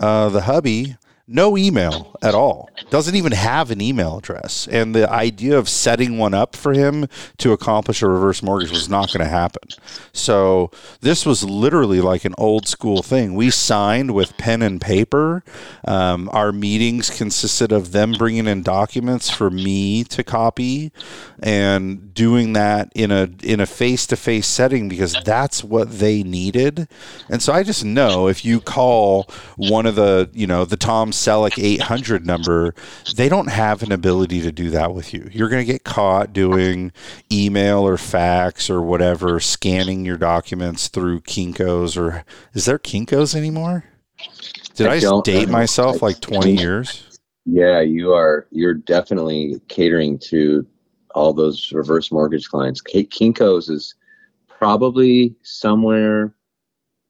[0.00, 0.96] uh, the hubby,
[1.30, 2.70] no email at all.
[2.88, 4.66] Doesn't even have an email address.
[4.66, 8.88] And the idea of setting one up for him to accomplish a reverse mortgage was
[8.88, 9.68] not going to happen.
[10.14, 10.70] So
[11.02, 13.34] this was literally like an old school thing.
[13.34, 15.44] We signed with pen and paper.
[15.86, 20.92] Um, our meetings consisted of them bringing in documents for me to copy
[21.40, 26.22] and doing that in a in a face to face setting because that's what they
[26.22, 26.88] needed.
[27.28, 31.10] And so I just know if you call one of the you know the Tom
[31.10, 32.74] Selleck 800 number,
[33.14, 35.28] they don't have an ability to do that with you.
[35.32, 36.92] You're going to get caught doing
[37.30, 42.24] email or fax or whatever, scanning your documents through Kinkos or
[42.54, 43.84] is there Kinkos anymore?
[44.74, 47.20] Did I, I date myself like 20 years?
[47.50, 48.46] Yeah, you are.
[48.50, 50.66] You're definitely catering to
[51.18, 52.80] all those reverse mortgage clients.
[52.80, 53.96] Kinkos is
[54.46, 56.32] probably somewhere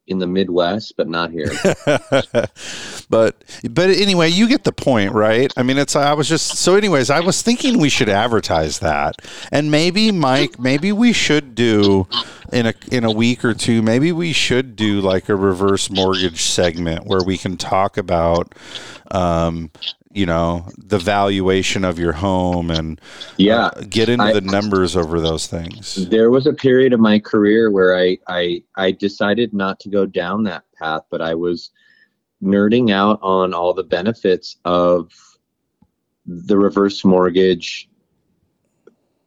[0.07, 1.51] in the Midwest, but not here.
[3.11, 5.53] but but anyway, you get the point, right?
[5.57, 6.75] I mean, it's I was just so.
[6.75, 9.17] Anyways, I was thinking we should advertise that,
[9.53, 12.09] and maybe Mike, maybe we should do
[12.51, 13.83] in a in a week or two.
[13.83, 18.55] Maybe we should do like a reverse mortgage segment where we can talk about.
[19.11, 19.71] Um,
[20.19, 23.01] you know the valuation of your home and
[23.37, 23.67] Yeah.
[23.67, 25.95] uh, get into I- the numbers over those things.
[26.11, 30.07] There was a period of my career where I, I I decided not to go
[30.07, 31.71] down that path, but I was
[32.43, 35.13] nerding out on all the benefits of
[36.27, 37.89] the reverse mortgage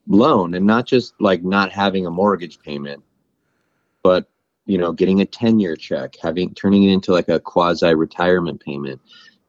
[0.08, 3.01] loan and not just like not having a mortgage payment,
[4.04, 4.27] but
[4.65, 8.60] you know, getting a 10 year check, having turning it into like a quasi retirement
[8.62, 8.99] payment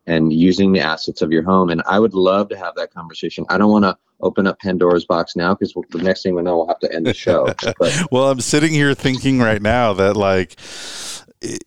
[0.07, 1.71] and using the assets of your home.
[1.71, 3.45] And I would love to have that conversation.
[3.49, 6.57] I don't want to open up Pandora's box now because the next thing we know,
[6.57, 7.47] we'll have to end the show.
[7.79, 10.57] But well, I'm sitting here thinking right now that like
[11.41, 11.65] it,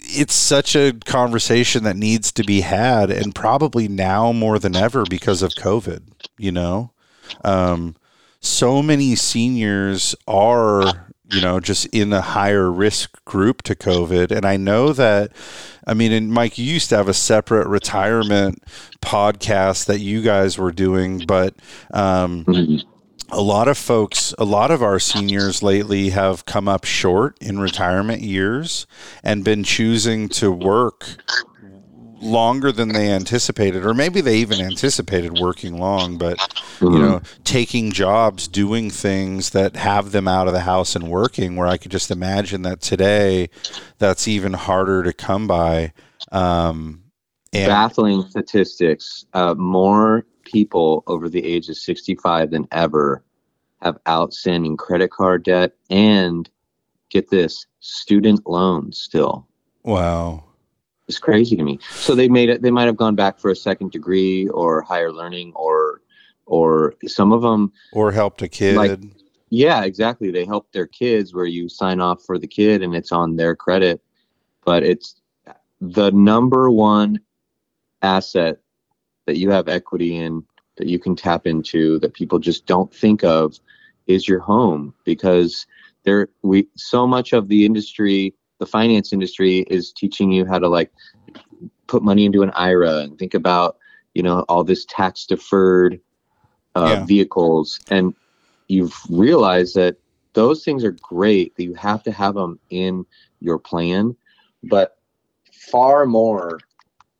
[0.00, 5.04] it's such a conversation that needs to be had, and probably now more than ever
[5.08, 6.02] because of COVID.
[6.38, 6.92] You know,
[7.44, 7.96] um,
[8.40, 14.44] so many seniors are you know just in the higher risk group to COVID, and
[14.46, 15.32] I know that.
[15.86, 18.62] I mean, and Mike, you used to have a separate retirement
[19.00, 21.54] podcast that you guys were doing, but
[21.92, 22.44] um,
[23.30, 27.60] a lot of folks, a lot of our seniors lately have come up short in
[27.60, 28.86] retirement years
[29.22, 31.16] and been choosing to work
[32.26, 36.38] longer than they anticipated or maybe they even anticipated working long but
[36.80, 41.56] you know taking jobs doing things that have them out of the house and working
[41.56, 43.48] where i could just imagine that today
[43.98, 45.92] that's even harder to come by
[46.32, 47.02] um
[47.52, 53.22] and baffling statistics uh, more people over the age of 65 than ever
[53.82, 56.48] have outstanding credit card debt and
[57.10, 59.46] get this student loans still.
[59.82, 60.45] Wow
[61.08, 61.78] it's crazy to me.
[61.90, 65.12] So they made it they might have gone back for a second degree or higher
[65.12, 66.00] learning or
[66.46, 68.76] or some of them or helped a kid.
[68.76, 69.00] like
[69.50, 70.30] yeah exactly.
[70.30, 73.54] They help their kids where you sign off for the kid and it's on their
[73.54, 74.00] credit.
[74.64, 75.20] But it's
[75.80, 77.20] the number one
[78.02, 78.58] asset
[79.26, 80.44] that you have equity in
[80.76, 83.58] that you can tap into that people just don't think of
[84.06, 85.66] is your home because
[86.04, 90.68] there we so much of the industry the finance industry is teaching you how to
[90.68, 90.92] like
[91.86, 93.76] put money into an IRA and think about
[94.14, 96.00] you know all this tax deferred
[96.74, 97.04] uh, Yeah.
[97.04, 97.78] vehicles.
[97.90, 98.14] And
[98.68, 99.96] you've realized that
[100.34, 103.06] those things are great that you have to have them in
[103.40, 104.14] your plan.
[104.64, 104.98] But
[105.52, 106.60] far more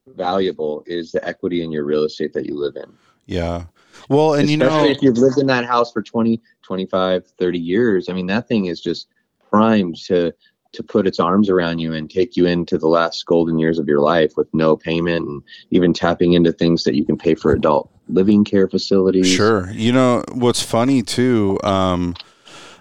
[0.09, 2.93] valuable is the equity in your real estate that you live in.
[3.27, 3.65] Yeah.
[4.09, 8.09] Well and you know if you've lived in that house for 20 25 30 years.
[8.09, 9.09] I mean that thing is just
[9.51, 10.33] primed to
[10.73, 13.89] to put its arms around you and take you into the last golden years of
[13.89, 17.53] your life with no payment and even tapping into things that you can pay for
[17.53, 19.71] adult living care facilities Sure.
[19.73, 21.59] You know what's funny too.
[21.65, 22.15] Um,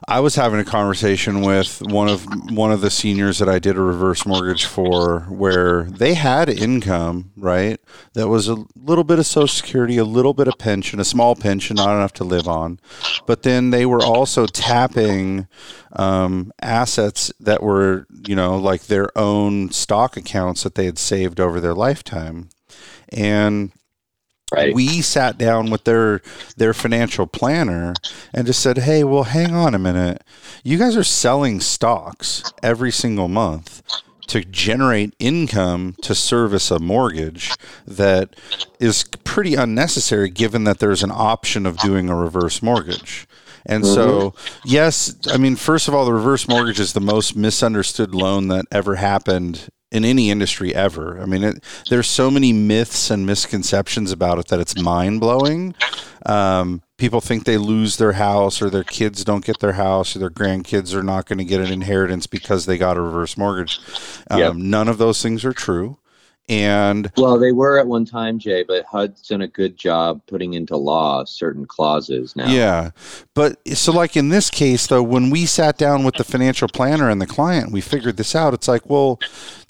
[0.07, 3.77] I was having a conversation with one of one of the seniors that I did
[3.77, 7.79] a reverse mortgage for, where they had income, right?
[8.13, 11.35] That was a little bit of Social Security, a little bit of pension, a small
[11.35, 12.79] pension, not enough to live on,
[13.25, 15.47] but then they were also tapping
[15.93, 21.39] um, assets that were, you know, like their own stock accounts that they had saved
[21.39, 22.49] over their lifetime,
[23.09, 23.71] and
[24.73, 26.21] we sat down with their
[26.57, 27.93] their financial planner
[28.33, 30.23] and just said, "Hey, well, hang on a minute.
[30.63, 33.81] You guys are selling stocks every single month
[34.27, 37.53] to generate income to service a mortgage
[37.85, 38.35] that
[38.79, 43.27] is pretty unnecessary given that there's an option of doing a reverse mortgage."
[43.67, 44.59] And so, mm-hmm.
[44.65, 48.65] yes, I mean, first of all, the reverse mortgage is the most misunderstood loan that
[48.71, 51.21] ever happened in any industry ever.
[51.21, 55.73] I mean, it, there's so many myths and misconceptions about it that it's mind blowing.
[56.25, 60.19] Um, people think they lose their house or their kids don't get their house or
[60.19, 63.79] their grandkids are not going to get an inheritance because they got a reverse mortgage.
[64.29, 64.55] Um, Yep.
[64.55, 65.97] None of those things are true.
[66.47, 70.53] And well they were at one time jay but hud's done a good job putting
[70.53, 72.91] into law certain clauses now Yeah.
[73.33, 77.09] But so, like in this case, though, when we sat down with the financial planner
[77.09, 78.53] and the client, we figured this out.
[78.53, 79.19] It's like, well,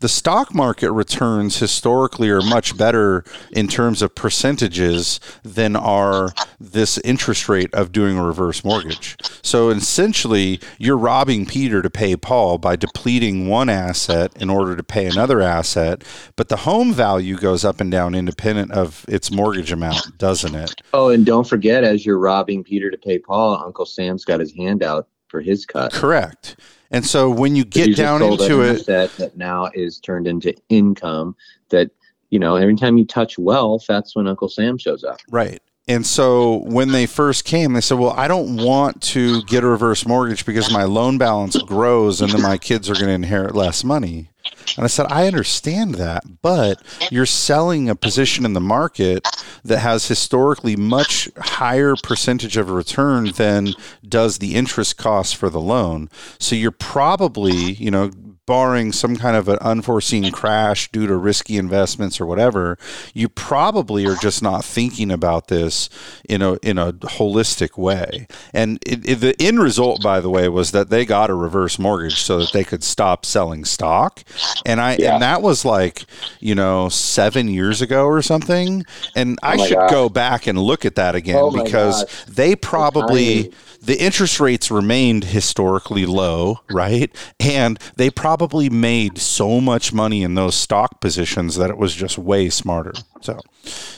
[0.01, 6.99] the stock market returns historically are much better in terms of percentages than are this
[6.99, 9.17] interest rate of doing a reverse mortgage.
[9.41, 14.83] So essentially, you're robbing Peter to pay Paul by depleting one asset in order to
[14.83, 16.03] pay another asset.
[16.35, 20.81] But the home value goes up and down independent of its mortgage amount, doesn't it?
[20.93, 24.51] Oh, and don't forget, as you're robbing Peter to pay Paul, Uncle Sam's got his
[24.51, 25.93] hand out for his cut.
[25.93, 26.59] Correct.
[26.89, 31.35] And so when you get down into it, that now is turned into income.
[31.69, 31.91] That
[32.31, 35.19] you know, every time you touch wealth, that's when Uncle Sam shows up.
[35.29, 35.61] right.
[35.87, 39.67] And so when they first came, they said, Well, I don't want to get a
[39.67, 43.53] reverse mortgage because my loan balance grows and then my kids are going to inherit
[43.53, 44.31] less money.
[44.77, 46.81] And I said, I understand that, but
[47.11, 49.25] you're selling a position in the market
[49.63, 53.73] that has historically much higher percentage of return than
[54.07, 56.09] does the interest cost for the loan.
[56.39, 58.11] So you're probably, you know,
[58.45, 62.77] barring some kind of an unforeseen crash due to risky investments or whatever,
[63.13, 65.89] you probably are just not thinking about this
[66.29, 68.27] in a in a holistic way.
[68.53, 71.79] And it, it, the end result, by the way, was that they got a reverse
[71.79, 74.23] mortgage so that they could stop selling stock.
[74.65, 75.13] And I Yeah.
[75.13, 76.05] and that was like
[76.39, 78.85] you know seven years ago or something.
[79.15, 79.89] And oh I Oh my should gosh.
[79.89, 83.53] go back and look at that again Oh because they probably timing.
[83.85, 87.13] The interest rates remained historically low, right?
[87.39, 92.17] And they probably made so much money in those stock positions that it was just
[92.17, 92.93] way smarter.
[93.21, 93.39] So,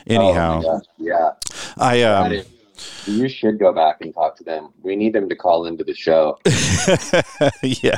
[0.05, 1.31] anyhow, Oh yeah.
[1.77, 2.41] I um,
[3.05, 4.69] you should go back and talk to them.
[4.83, 6.39] We need them to call into the show.
[7.63, 7.97] yeah.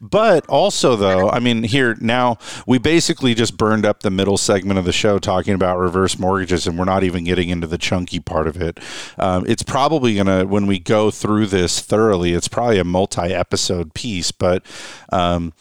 [0.00, 4.78] But also, though, I mean, here now we basically just burned up the middle segment
[4.78, 8.20] of the show talking about reverse mortgages, and we're not even getting into the chunky
[8.20, 8.78] part of it.
[9.18, 13.32] Um, it's probably going to, when we go through this thoroughly, it's probably a multi
[13.32, 14.32] episode piece.
[14.32, 14.64] But
[15.10, 15.52] um,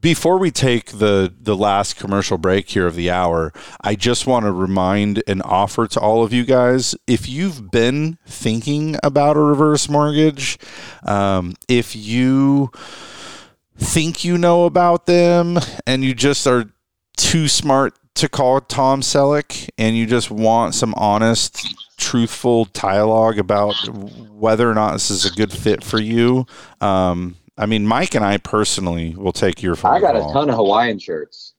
[0.00, 4.44] before we take the the last commercial break here of the hour, I just want
[4.44, 9.40] to remind and offer to all of you guys if you've been thinking about a
[9.40, 10.58] reverse mortgage,
[11.02, 12.70] um, if you
[13.76, 16.66] think you know about them and you just are
[17.16, 23.74] too smart to call Tom Selleck and you just want some honest, truthful dialogue about
[24.30, 26.44] whether or not this is a good fit for you.
[26.80, 30.48] Um, I mean, Mike and I personally will take your phone I got a ton
[30.48, 31.54] of Hawaiian shirts.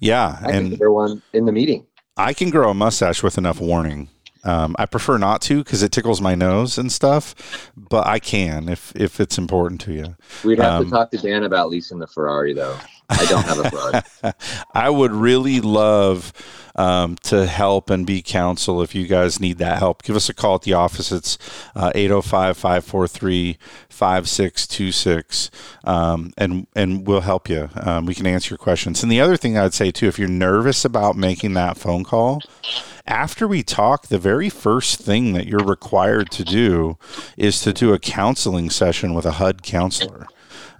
[0.00, 1.86] Yeah, I and wear one in the meeting.
[2.16, 4.08] I can grow a mustache with enough warning.
[4.44, 8.68] Um, I prefer not to because it tickles my nose and stuff, but I can
[8.68, 10.16] if if it's important to you.
[10.44, 12.76] We'd have Um, to talk to Dan about leasing the Ferrari, though.
[13.08, 14.32] I don't have a Ferrari.
[14.74, 16.32] I would really love
[16.76, 20.02] um, to help and be counsel if you guys need that help.
[20.02, 21.12] Give us a call at the office.
[21.12, 21.38] It's
[21.76, 25.50] uh, 805 543 5626,
[25.84, 27.68] um, and and we'll help you.
[27.76, 29.02] Um, we can answer your questions.
[29.02, 32.40] And the other thing I'd say, too, if you're nervous about making that phone call,
[33.06, 36.98] after we talk, the very first thing that you're required to do
[37.36, 40.26] is to do a counseling session with a HUD counselor.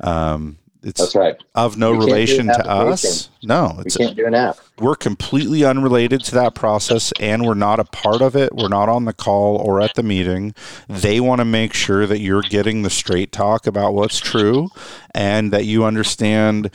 [0.01, 1.37] Um, it's That's right.
[1.55, 3.31] of no relation to us.
[3.45, 4.59] No, We it's can't do an app.
[4.81, 8.55] we're completely unrelated to that process and we're not a part of it.
[8.55, 10.55] We're not on the call or at the meeting.
[10.89, 14.69] They want to make sure that you're getting the straight talk about what's true
[15.15, 16.71] and that you understand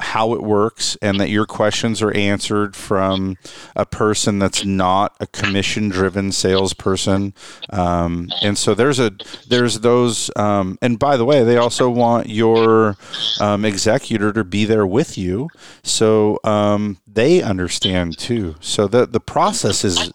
[0.00, 3.36] how it works and that your questions are answered from
[3.76, 7.32] a person that's not a commission driven salesperson.
[7.70, 9.12] Um, and so there's a
[9.48, 12.96] there's those um, and by the way, they also want your
[13.40, 15.48] um, executor to be there with you.
[15.82, 16.07] So
[16.44, 18.56] um, they understand too.
[18.60, 20.12] So the the process is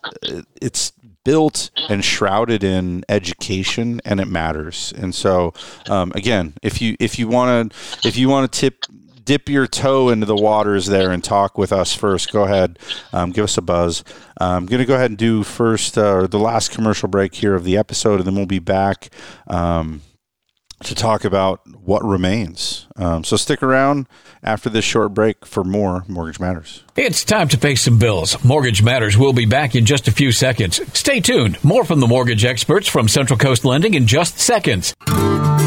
[0.61, 0.91] it's
[1.23, 4.93] built and shrouded in education and it matters.
[4.97, 5.53] And so
[5.89, 8.85] um, again, if you if you want to if you want to tip
[9.25, 12.77] dip your toe into the waters there and talk with us first, go ahead,
[13.13, 14.03] um, give us a buzz.
[14.37, 17.63] I'm going to go ahead and do first uh, the last commercial break here of
[17.63, 19.09] the episode, and then we'll be back.
[19.47, 20.01] Um,
[20.83, 22.87] to talk about what remains.
[22.95, 24.07] Um, so stick around
[24.43, 26.83] after this short break for more Mortgage Matters.
[26.95, 28.43] It's time to pay some bills.
[28.43, 30.79] Mortgage Matters will be back in just a few seconds.
[30.97, 31.63] Stay tuned.
[31.63, 34.93] More from the mortgage experts from Central Coast Lending in just seconds.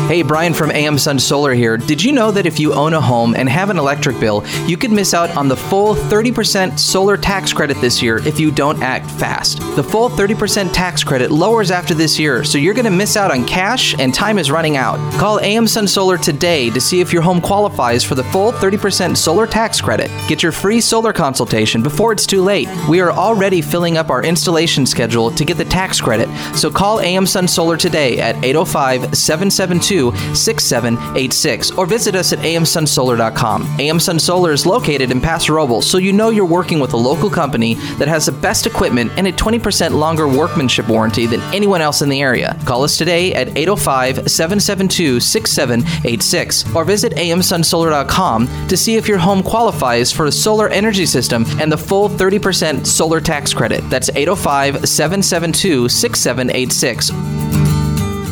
[0.07, 1.77] Hey, Brian from AM Sun Solar here.
[1.77, 4.77] Did you know that if you own a home and have an electric bill, you
[4.77, 8.81] could miss out on the full 30% solar tax credit this year if you don't
[8.85, 9.59] act fast?
[9.75, 13.33] The full 30% tax credit lowers after this year, so you're going to miss out
[13.33, 14.97] on cash and time is running out.
[15.15, 19.17] Call AM Sun Solar today to see if your home qualifies for the full 30%
[19.17, 20.11] solar tax credit.
[20.29, 22.69] Get your free solar consultation before it's too late.
[22.91, 27.01] We are already filling up our installation schedule to get the tax credit, so call
[27.01, 33.81] AM Sun Solar today at 805 772 6786 or visit us at amsunsolar.com.
[33.81, 36.99] AM Sun Solar is located in Paso Robles, so you know you're working with a
[36.99, 41.81] local company that has the best equipment and a 20% longer workmanship warranty than anyone
[41.81, 42.59] else in the area.
[42.67, 49.43] Call us today at 805 772 6786 or visit amsunsolar.com to see if your home
[49.43, 53.89] qualifies for a solar energy system and the full 30% solar tax credit.
[53.91, 57.66] That's 805 772 6786.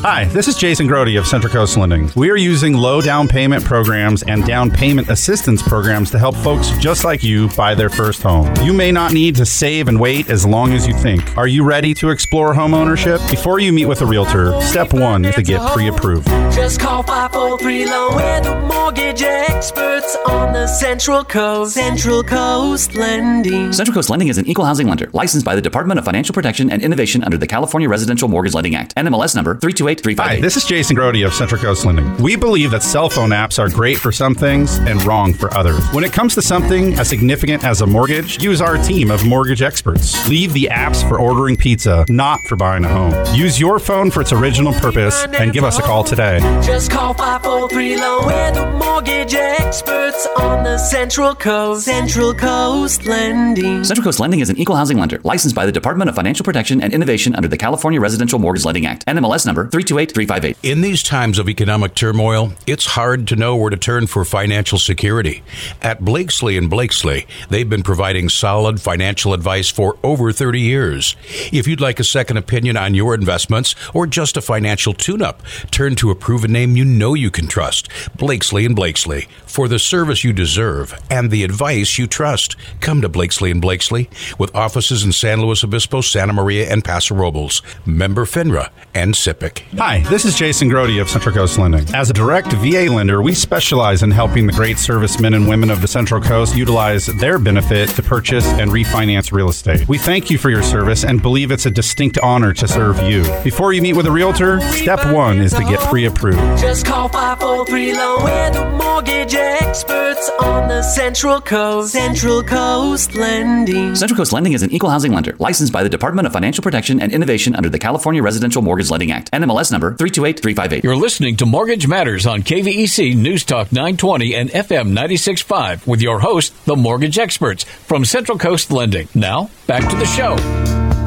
[0.05, 2.11] Hi, this is Jason Grody of Central Coast Lending.
[2.15, 6.69] We are using low down payment programs and down payment assistance programs to help folks
[6.73, 8.55] just like you buy their first home.
[8.63, 11.39] You may not need to save and wait as long as you think.
[11.39, 13.19] Are you ready to explore home ownership?
[13.31, 16.27] Before you meet with a realtor, step one is to get pre approved.
[16.53, 18.11] Just call 543 Low.
[18.15, 21.73] We're the mortgage experts on the Central Coast.
[21.73, 23.73] Central Coast Lending.
[23.73, 26.71] Central Coast Lending is an equal housing lender licensed by the Department of Financial Protection
[26.71, 28.95] and Innovation under the California Residential Mortgage Lending Act.
[28.97, 29.94] NMLS number 328.
[30.01, 32.17] 888 This is Jason Grody of Central Coast Lending.
[32.17, 35.85] We believe that cell phone apps are great for some things and wrong for others.
[35.93, 39.63] When it comes to something as significant as a mortgage, use our team of mortgage
[39.63, 40.29] experts.
[40.29, 43.15] Leave the apps for ordering pizza, not for buying a home.
[43.37, 46.41] Use your phone for its original purpose and give us a call today.
[46.65, 48.27] Just call 543 Low.
[48.27, 51.85] We're the mortgage experts on the Central Coast.
[51.85, 53.85] Central Coast Lending.
[53.85, 56.83] Central Coast Lending is an equal housing lender licensed by the Department of Financial Protection
[56.83, 59.07] and Innovation under the California Residential Mortgage Lending Act.
[59.07, 60.57] NMLS number 3 328358.
[60.63, 64.79] In these times of economic turmoil, it's hard to know where to turn for financial
[64.79, 65.43] security.
[65.83, 71.17] At Blakeslee and Blakeslee, they've been providing solid financial advice for over 30 years.
[71.53, 75.95] If you'd like a second opinion on your investments or just a financial tune-up, turn
[75.97, 77.89] to a proven name you know you can trust.
[78.17, 79.27] Blakeslee and Blakeslee.
[79.47, 84.09] For the service you deserve and the advice you trust, come to Blakeslee and Blakeslee
[84.39, 87.63] with offices in San Luis Obispo, Santa Maria, and Paso Robles.
[87.87, 89.63] Member FINRA and SIPC.
[89.79, 91.93] Hi, this is Jason Grody of Central Coast Lending.
[91.95, 95.81] As a direct VA lender, we specialize in helping the great servicemen and women of
[95.81, 99.89] the Central Coast utilize their benefit to purchase and refinance real estate.
[99.89, 103.25] We thank you for your service and believe it's a distinct honor to serve you.
[103.43, 106.39] Before you meet with a realtor, step one is to get pre approved.
[106.61, 108.23] Just call 543 Loan.
[108.23, 111.93] We're the mortgage experts on the Central Coast.
[111.93, 113.97] Central Coast Lending.
[113.97, 117.01] Central Coast Lending is an equal housing lender licensed by the Department of Financial Protection
[117.01, 119.31] and Innovation under the California Residential Mortgage Lending Act.
[119.55, 120.85] NMLS number 328358.
[120.85, 126.21] You're listening to Mortgage Matters on KVEC News Talk 920 and FM 965 with your
[126.21, 129.09] host, the mortgage experts from Central Coast Lending.
[129.15, 131.04] Now, back to the show.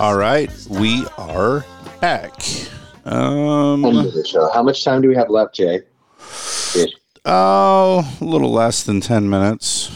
[0.00, 1.62] All right, we are
[2.00, 2.32] back.
[3.04, 4.50] Um, End of the show.
[4.50, 5.82] How much time do we have left, Jay?
[7.26, 9.90] Oh, a little less than ten minutes.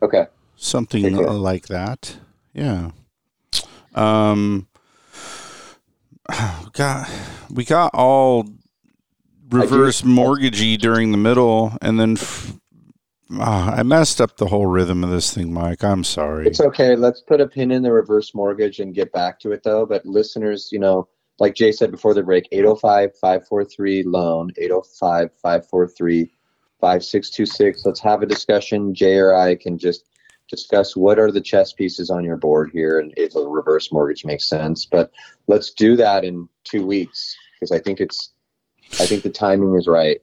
[0.00, 0.28] Okay.
[0.56, 2.16] Something like that.
[2.54, 2.92] Yeah.
[3.94, 4.66] Um.
[6.72, 7.10] Got
[7.50, 8.46] we got all
[9.50, 12.54] reverse mortgagey during the middle, and then f-
[13.38, 15.84] ah, I messed up the whole rhythm of this thing, Mike.
[15.84, 16.46] I'm sorry.
[16.46, 16.96] It's okay.
[16.96, 19.86] Let's put a pin in the reverse mortgage and get back to it, though.
[19.86, 21.08] But listeners, you know,
[21.38, 26.30] like Jay said before the break, 805 543 loan, 805 543
[26.80, 27.86] 5626.
[27.86, 28.94] Let's have a discussion.
[28.94, 30.04] Jay or I can just
[30.48, 34.24] discuss what are the chess pieces on your board here and if a reverse mortgage
[34.24, 34.84] makes sense.
[34.84, 35.10] But
[35.46, 38.32] let's do that in two weeks because I think it's,
[38.98, 40.20] I think the timing is right.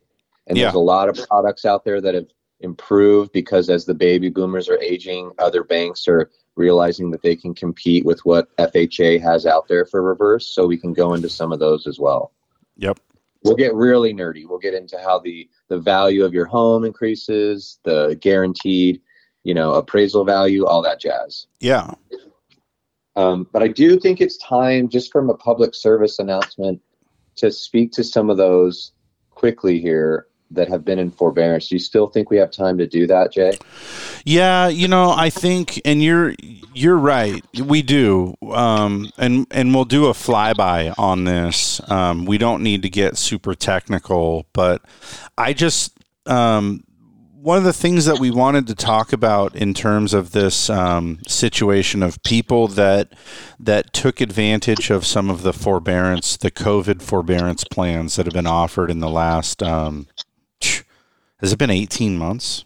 [0.47, 2.27] And there's a lot of products out there that have
[2.61, 7.53] improved because as the baby boomers are aging, other banks are realizing that they can
[7.53, 10.47] compete with what FHA has out there for reverse.
[10.47, 12.31] So we can go into some of those as well.
[12.77, 12.99] Yep.
[13.43, 14.47] We'll get really nerdy.
[14.47, 19.01] We'll get into how the the value of your home increases, the guaranteed,
[19.43, 21.45] you know, appraisal value, all that jazz.
[21.59, 21.93] Yeah.
[23.15, 26.81] Um, but I do think it's time, just from a public service announcement,
[27.37, 28.91] to speak to some of those
[29.31, 31.67] quickly here that have been in forbearance.
[31.67, 33.57] Do you still think we have time to do that, Jay?
[34.25, 36.35] Yeah, you know, I think, and you're
[36.73, 37.43] you're right.
[37.59, 41.81] We do, um, and and we'll do a flyby on this.
[41.89, 44.81] Um, we don't need to get super technical, but
[45.37, 46.83] I just um,
[47.47, 51.19] one of the things that we wanted to talk about in terms of this um,
[51.27, 53.13] situation of people that
[53.59, 58.45] that took advantage of some of the forbearance, the COVID forbearance plans that have been
[58.45, 59.63] offered in the last.
[59.63, 60.07] Um,
[61.39, 62.65] has it been eighteen months?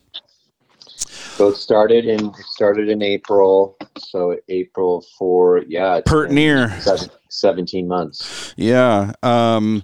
[1.36, 3.78] So it started in it started in April.
[3.98, 6.80] So April for yeah, it's Pert near.
[6.82, 8.54] seven- seventeen months.
[8.58, 9.14] Yeah.
[9.24, 9.84] Um,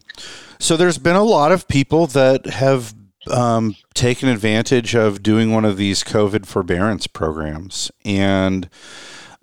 [0.60, 2.94] so there's been a lot of people that have
[3.32, 7.92] um, taken advantage of doing one of these COVID forbearance programs.
[8.06, 8.70] And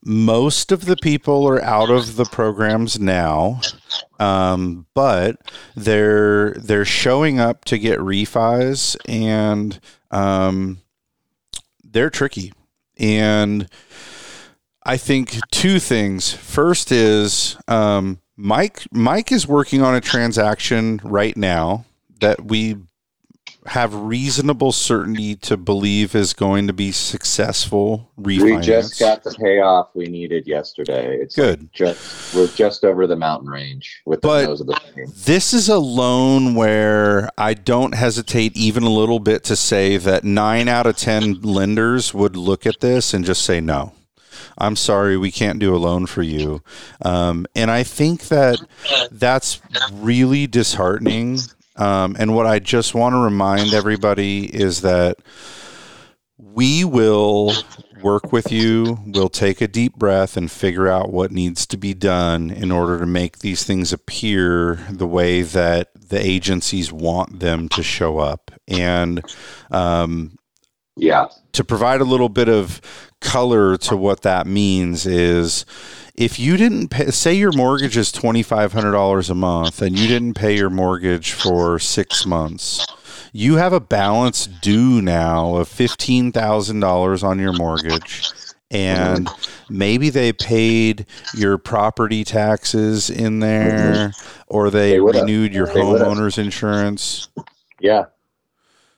[0.05, 3.61] most of the people are out of the programs now,
[4.21, 5.37] um, but
[5.75, 9.81] they're they're showing up to get refis, and
[10.11, 10.79] um,
[11.83, 12.53] they're tricky.
[12.99, 13.69] And
[14.85, 16.33] I think two things.
[16.33, 18.83] First is um, Mike.
[18.93, 21.87] Mike is working on a transaction right now
[22.21, 22.77] that we
[23.67, 28.57] have reasonable certainty to believe is going to be successful refinance.
[28.57, 31.17] We just got the payoff we needed yesterday.
[31.19, 31.63] It's Good.
[31.63, 35.07] like just we're just over the mountain range with the But- nose of the plane.
[35.25, 40.25] This is a loan where I don't hesitate even a little bit to say that
[40.25, 43.93] nine out of 10 lenders would look at this and just say, no,
[44.59, 46.63] I'm sorry, we can't do a loan for you.
[47.03, 48.59] Um, and I think that
[49.11, 49.61] that's
[49.93, 51.39] really disheartening.
[51.77, 55.19] Um, and what I just want to remind everybody is that
[56.39, 57.53] we will
[58.03, 58.99] work with you.
[59.07, 62.99] We'll take a deep breath and figure out what needs to be done in order
[62.99, 68.51] to make these things appear the way that the agencies want them to show up.
[68.69, 69.23] And
[69.71, 70.37] um,
[70.97, 72.81] yeah, to provide a little bit of
[73.25, 75.65] color to what that means is
[76.15, 80.57] if you didn't pay, say your mortgage is $2,500 a month and you didn't pay
[80.57, 82.87] your mortgage for six months,
[83.33, 88.31] you have a balance due now of $15,000 on your mortgage.
[88.71, 89.29] And
[89.69, 91.07] maybe they paid
[91.37, 94.45] your property taxes in there, mm-hmm.
[94.49, 96.07] or they, They renewed your They would've.
[96.07, 97.29] homeowner's insurance.
[97.81, 98.07] Yeah.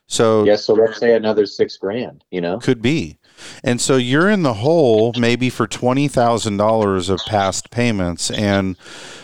[0.06, 2.58] So Yeah, so let's say another six grand, you know?
[2.58, 3.15] could be.
[3.62, 8.30] And so you're in the hole maybe for $20,000 of past payments.
[8.30, 8.78] And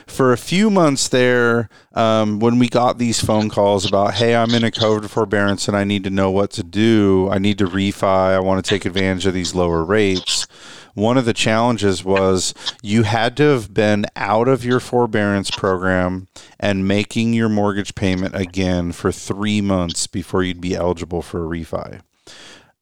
[0.07, 4.51] for a few months there, um, when we got these phone calls about, hey, I'm
[4.51, 7.67] in a COVID forbearance and I need to know what to do, I need to
[7.67, 10.47] refi, I want to take advantage of these lower rates.
[10.95, 12.53] One of the challenges was
[12.83, 16.29] you had to have been out of your forbearance program
[16.61, 21.49] and making your mortgage payment again for three months before you'd be eligible for a
[21.49, 22.03] refi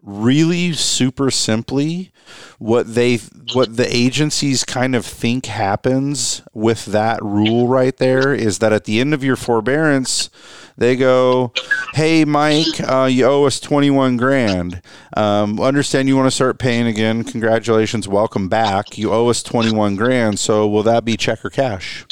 [0.03, 2.11] really super simply
[2.59, 3.17] what they
[3.53, 8.85] what the agencies kind of think happens with that rule right there is that at
[8.85, 10.31] the end of your forbearance
[10.79, 11.53] they go
[11.95, 14.83] hey mike uh, you owe us 21 grand.
[15.17, 17.23] Um, understand you want to start paying again.
[17.23, 18.09] Congratulations.
[18.09, 18.99] Welcome back.
[18.99, 20.39] You owe us 21 grand.
[20.39, 22.05] So will that be check or cash?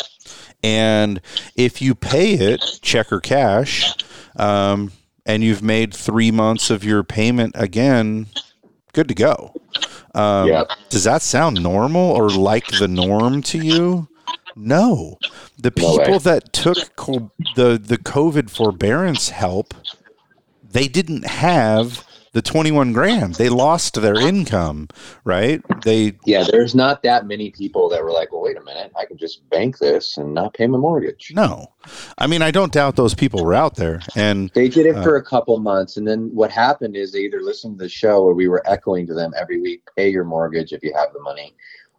[0.63, 1.21] And
[1.57, 3.93] if you pay it check or cash
[4.37, 4.93] um,
[5.29, 8.27] and you've made three months of your payment again,
[8.95, 9.53] good to go.
[10.15, 10.65] Um, Yeah.
[10.89, 14.09] Does that sound normal or like the norm to you?
[14.57, 15.19] No.
[15.59, 19.75] The No people that took co- the the COVID forbearance help,
[20.69, 23.35] they didn't have the 21 grand.
[23.35, 24.89] They lost their income,
[25.25, 25.63] right?
[25.83, 29.05] They Yeah, there's not that many people that were like, well, wait a minute, I
[29.05, 31.33] can just bank this and not pay my mortgage.
[31.35, 31.73] no.
[32.19, 35.03] I mean, I don't doubt those people were out there and They did it Uh,
[35.03, 38.25] for a couple months, and then what happened is they either listened to the show
[38.25, 41.21] where we were echoing to them every week, pay your mortgage if you have the
[41.21, 41.55] money,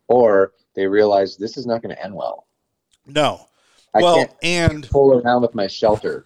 [0.08, 2.48] or they realized this is not going to end well.
[3.06, 3.49] no.
[3.94, 6.26] I well, can't and pull around with my shelter.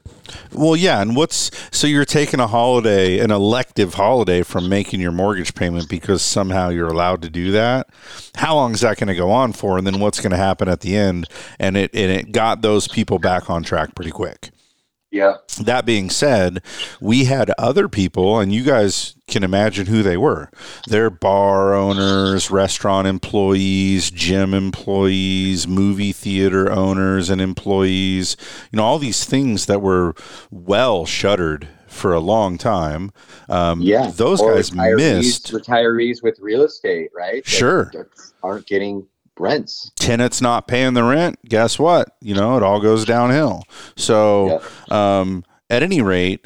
[0.51, 5.11] Well, yeah, and what's so you're taking a holiday, an elective holiday from making your
[5.11, 7.87] mortgage payment because somehow you're allowed to do that.
[8.35, 9.77] How long is that going to go on for?
[9.77, 11.27] And then what's going to happen at the end?
[11.57, 14.52] And it and it got those people back on track pretty quick.
[15.13, 15.35] Yeah.
[15.61, 16.63] That being said,
[16.99, 20.49] we had other people, and you guys can imagine who they were.
[20.87, 28.35] They're bar owners, restaurant employees, gym employees, movie theater owners and employees.
[28.71, 30.15] You know, all these things that were
[30.49, 33.11] well shuttered for a long time.
[33.49, 34.09] Um, Yeah.
[34.15, 35.51] those Or guys retirees- missed.
[35.53, 37.43] retirees with real estate, right?
[37.45, 37.91] That- Sure.
[37.93, 38.07] that
[38.41, 39.05] aren't getting
[39.39, 39.91] rents.
[39.97, 42.15] tenants not paying the rent, guess what?
[42.21, 43.63] You know, it all goes downhill.
[43.95, 46.45] So, um, at any rate,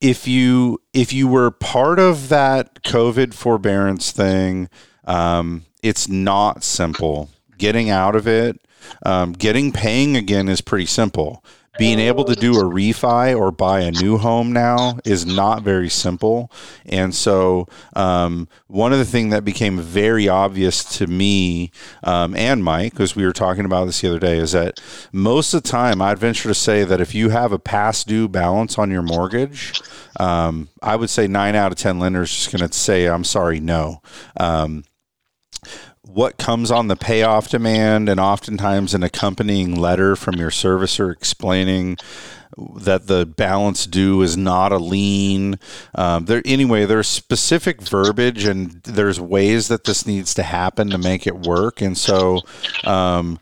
[0.00, 4.68] if you if you were part of that COVID forbearance thing,
[5.06, 7.30] um, it's not simple.
[7.56, 8.60] Getting out of it,
[9.06, 11.42] um, getting paying again is pretty simple.
[11.78, 15.88] Being able to do a refi or buy a new home now is not very
[15.88, 16.50] simple.
[16.86, 17.66] And so,
[17.96, 21.72] um, one of the things that became very obvious to me
[22.02, 24.80] um, and Mike, because we were talking about this the other day, is that
[25.12, 28.28] most of the time, I'd venture to say that if you have a past due
[28.28, 29.72] balance on your mortgage,
[30.20, 33.60] um, I would say nine out of 10 lenders just going to say, I'm sorry,
[33.60, 34.00] no.
[34.36, 34.84] Um,
[36.06, 41.96] what comes on the payoff demand, and oftentimes an accompanying letter from your servicer explaining
[42.76, 45.58] that the balance due is not a lien.
[45.94, 46.84] Um, there anyway.
[46.84, 51.80] There's specific verbiage and there's ways that this needs to happen to make it work.
[51.80, 52.40] And so,
[52.84, 53.40] um,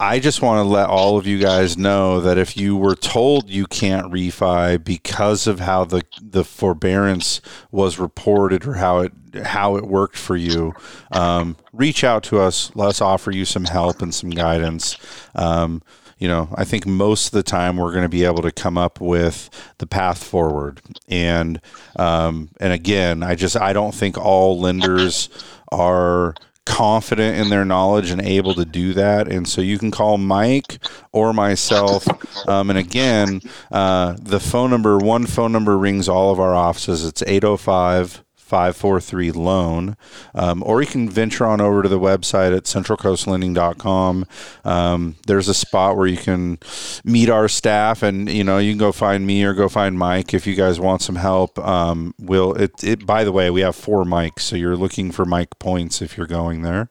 [0.00, 3.50] I just want to let all of you guys know that if you were told
[3.50, 9.12] you can't refi because of how the the forbearance was reported or how it
[9.44, 10.72] how it worked for you,
[11.12, 12.74] um, reach out to us.
[12.74, 14.96] Let us offer you some help and some guidance.
[15.34, 15.82] Um,
[16.18, 18.78] you know, I think most of the time we're going to be able to come
[18.78, 20.80] up with the path forward.
[21.08, 21.60] And
[21.96, 25.28] um, and again, I just I don't think all lenders
[25.70, 26.34] are
[26.70, 29.26] confident in their knowledge and able to do that.
[29.26, 30.78] And so you can call Mike
[31.12, 32.06] or myself.
[32.48, 33.40] Um, and again,
[33.72, 37.04] uh, the phone number, one phone number rings all of our offices.
[37.04, 39.96] It's 805 543 loan.
[40.34, 44.26] Um, or you can venture on over to the website at centralcoastlending.com.
[44.64, 46.58] Um, there's a spot where you can
[47.04, 50.34] meet our staff and, you know, you can go find me or go find Mike
[50.34, 51.60] if you guys want some help.
[51.60, 55.24] Um, we'll, it, it, by the way, we have four mics, so you're looking for
[55.24, 56.88] Mike points if you're going there.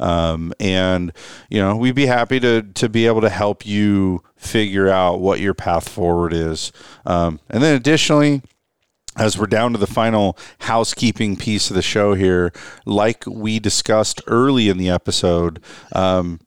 [0.00, 1.12] Um, and,
[1.50, 5.40] you know, we'd be happy to, to be able to help you figure out what
[5.40, 6.72] your path forward is.
[7.04, 8.40] Um, and then additionally,
[9.16, 12.52] as we're down to the final housekeeping piece of the show here,
[12.86, 15.60] like we discussed early in the episode,
[15.92, 16.40] um,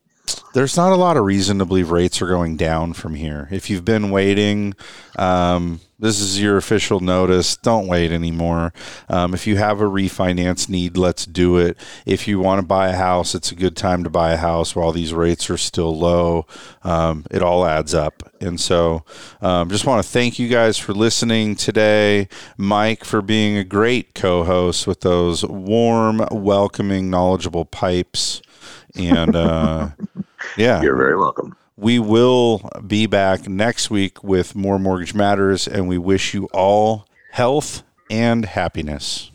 [0.54, 3.48] there's not a lot of reason to believe rates are going down from here.
[3.52, 4.74] If you've been waiting,
[5.18, 7.56] um, this is your official notice.
[7.56, 8.74] Don't wait anymore.
[9.08, 11.78] Um, if you have a refinance need, let's do it.
[12.06, 14.76] If you want to buy a house, it's a good time to buy a house
[14.76, 16.46] while these rates are still low.
[16.84, 18.24] Um, it all adds up.
[18.42, 19.06] And so,
[19.42, 22.28] um, just want to thank you guys for listening today.
[22.58, 28.42] Mike, for being a great co host with those warm, welcoming, knowledgeable pipes.
[28.96, 29.90] And uh,
[30.58, 30.82] yeah.
[30.82, 31.56] You're very welcome.
[31.78, 37.06] We will be back next week with more Mortgage Matters, and we wish you all
[37.32, 39.30] health and happiness.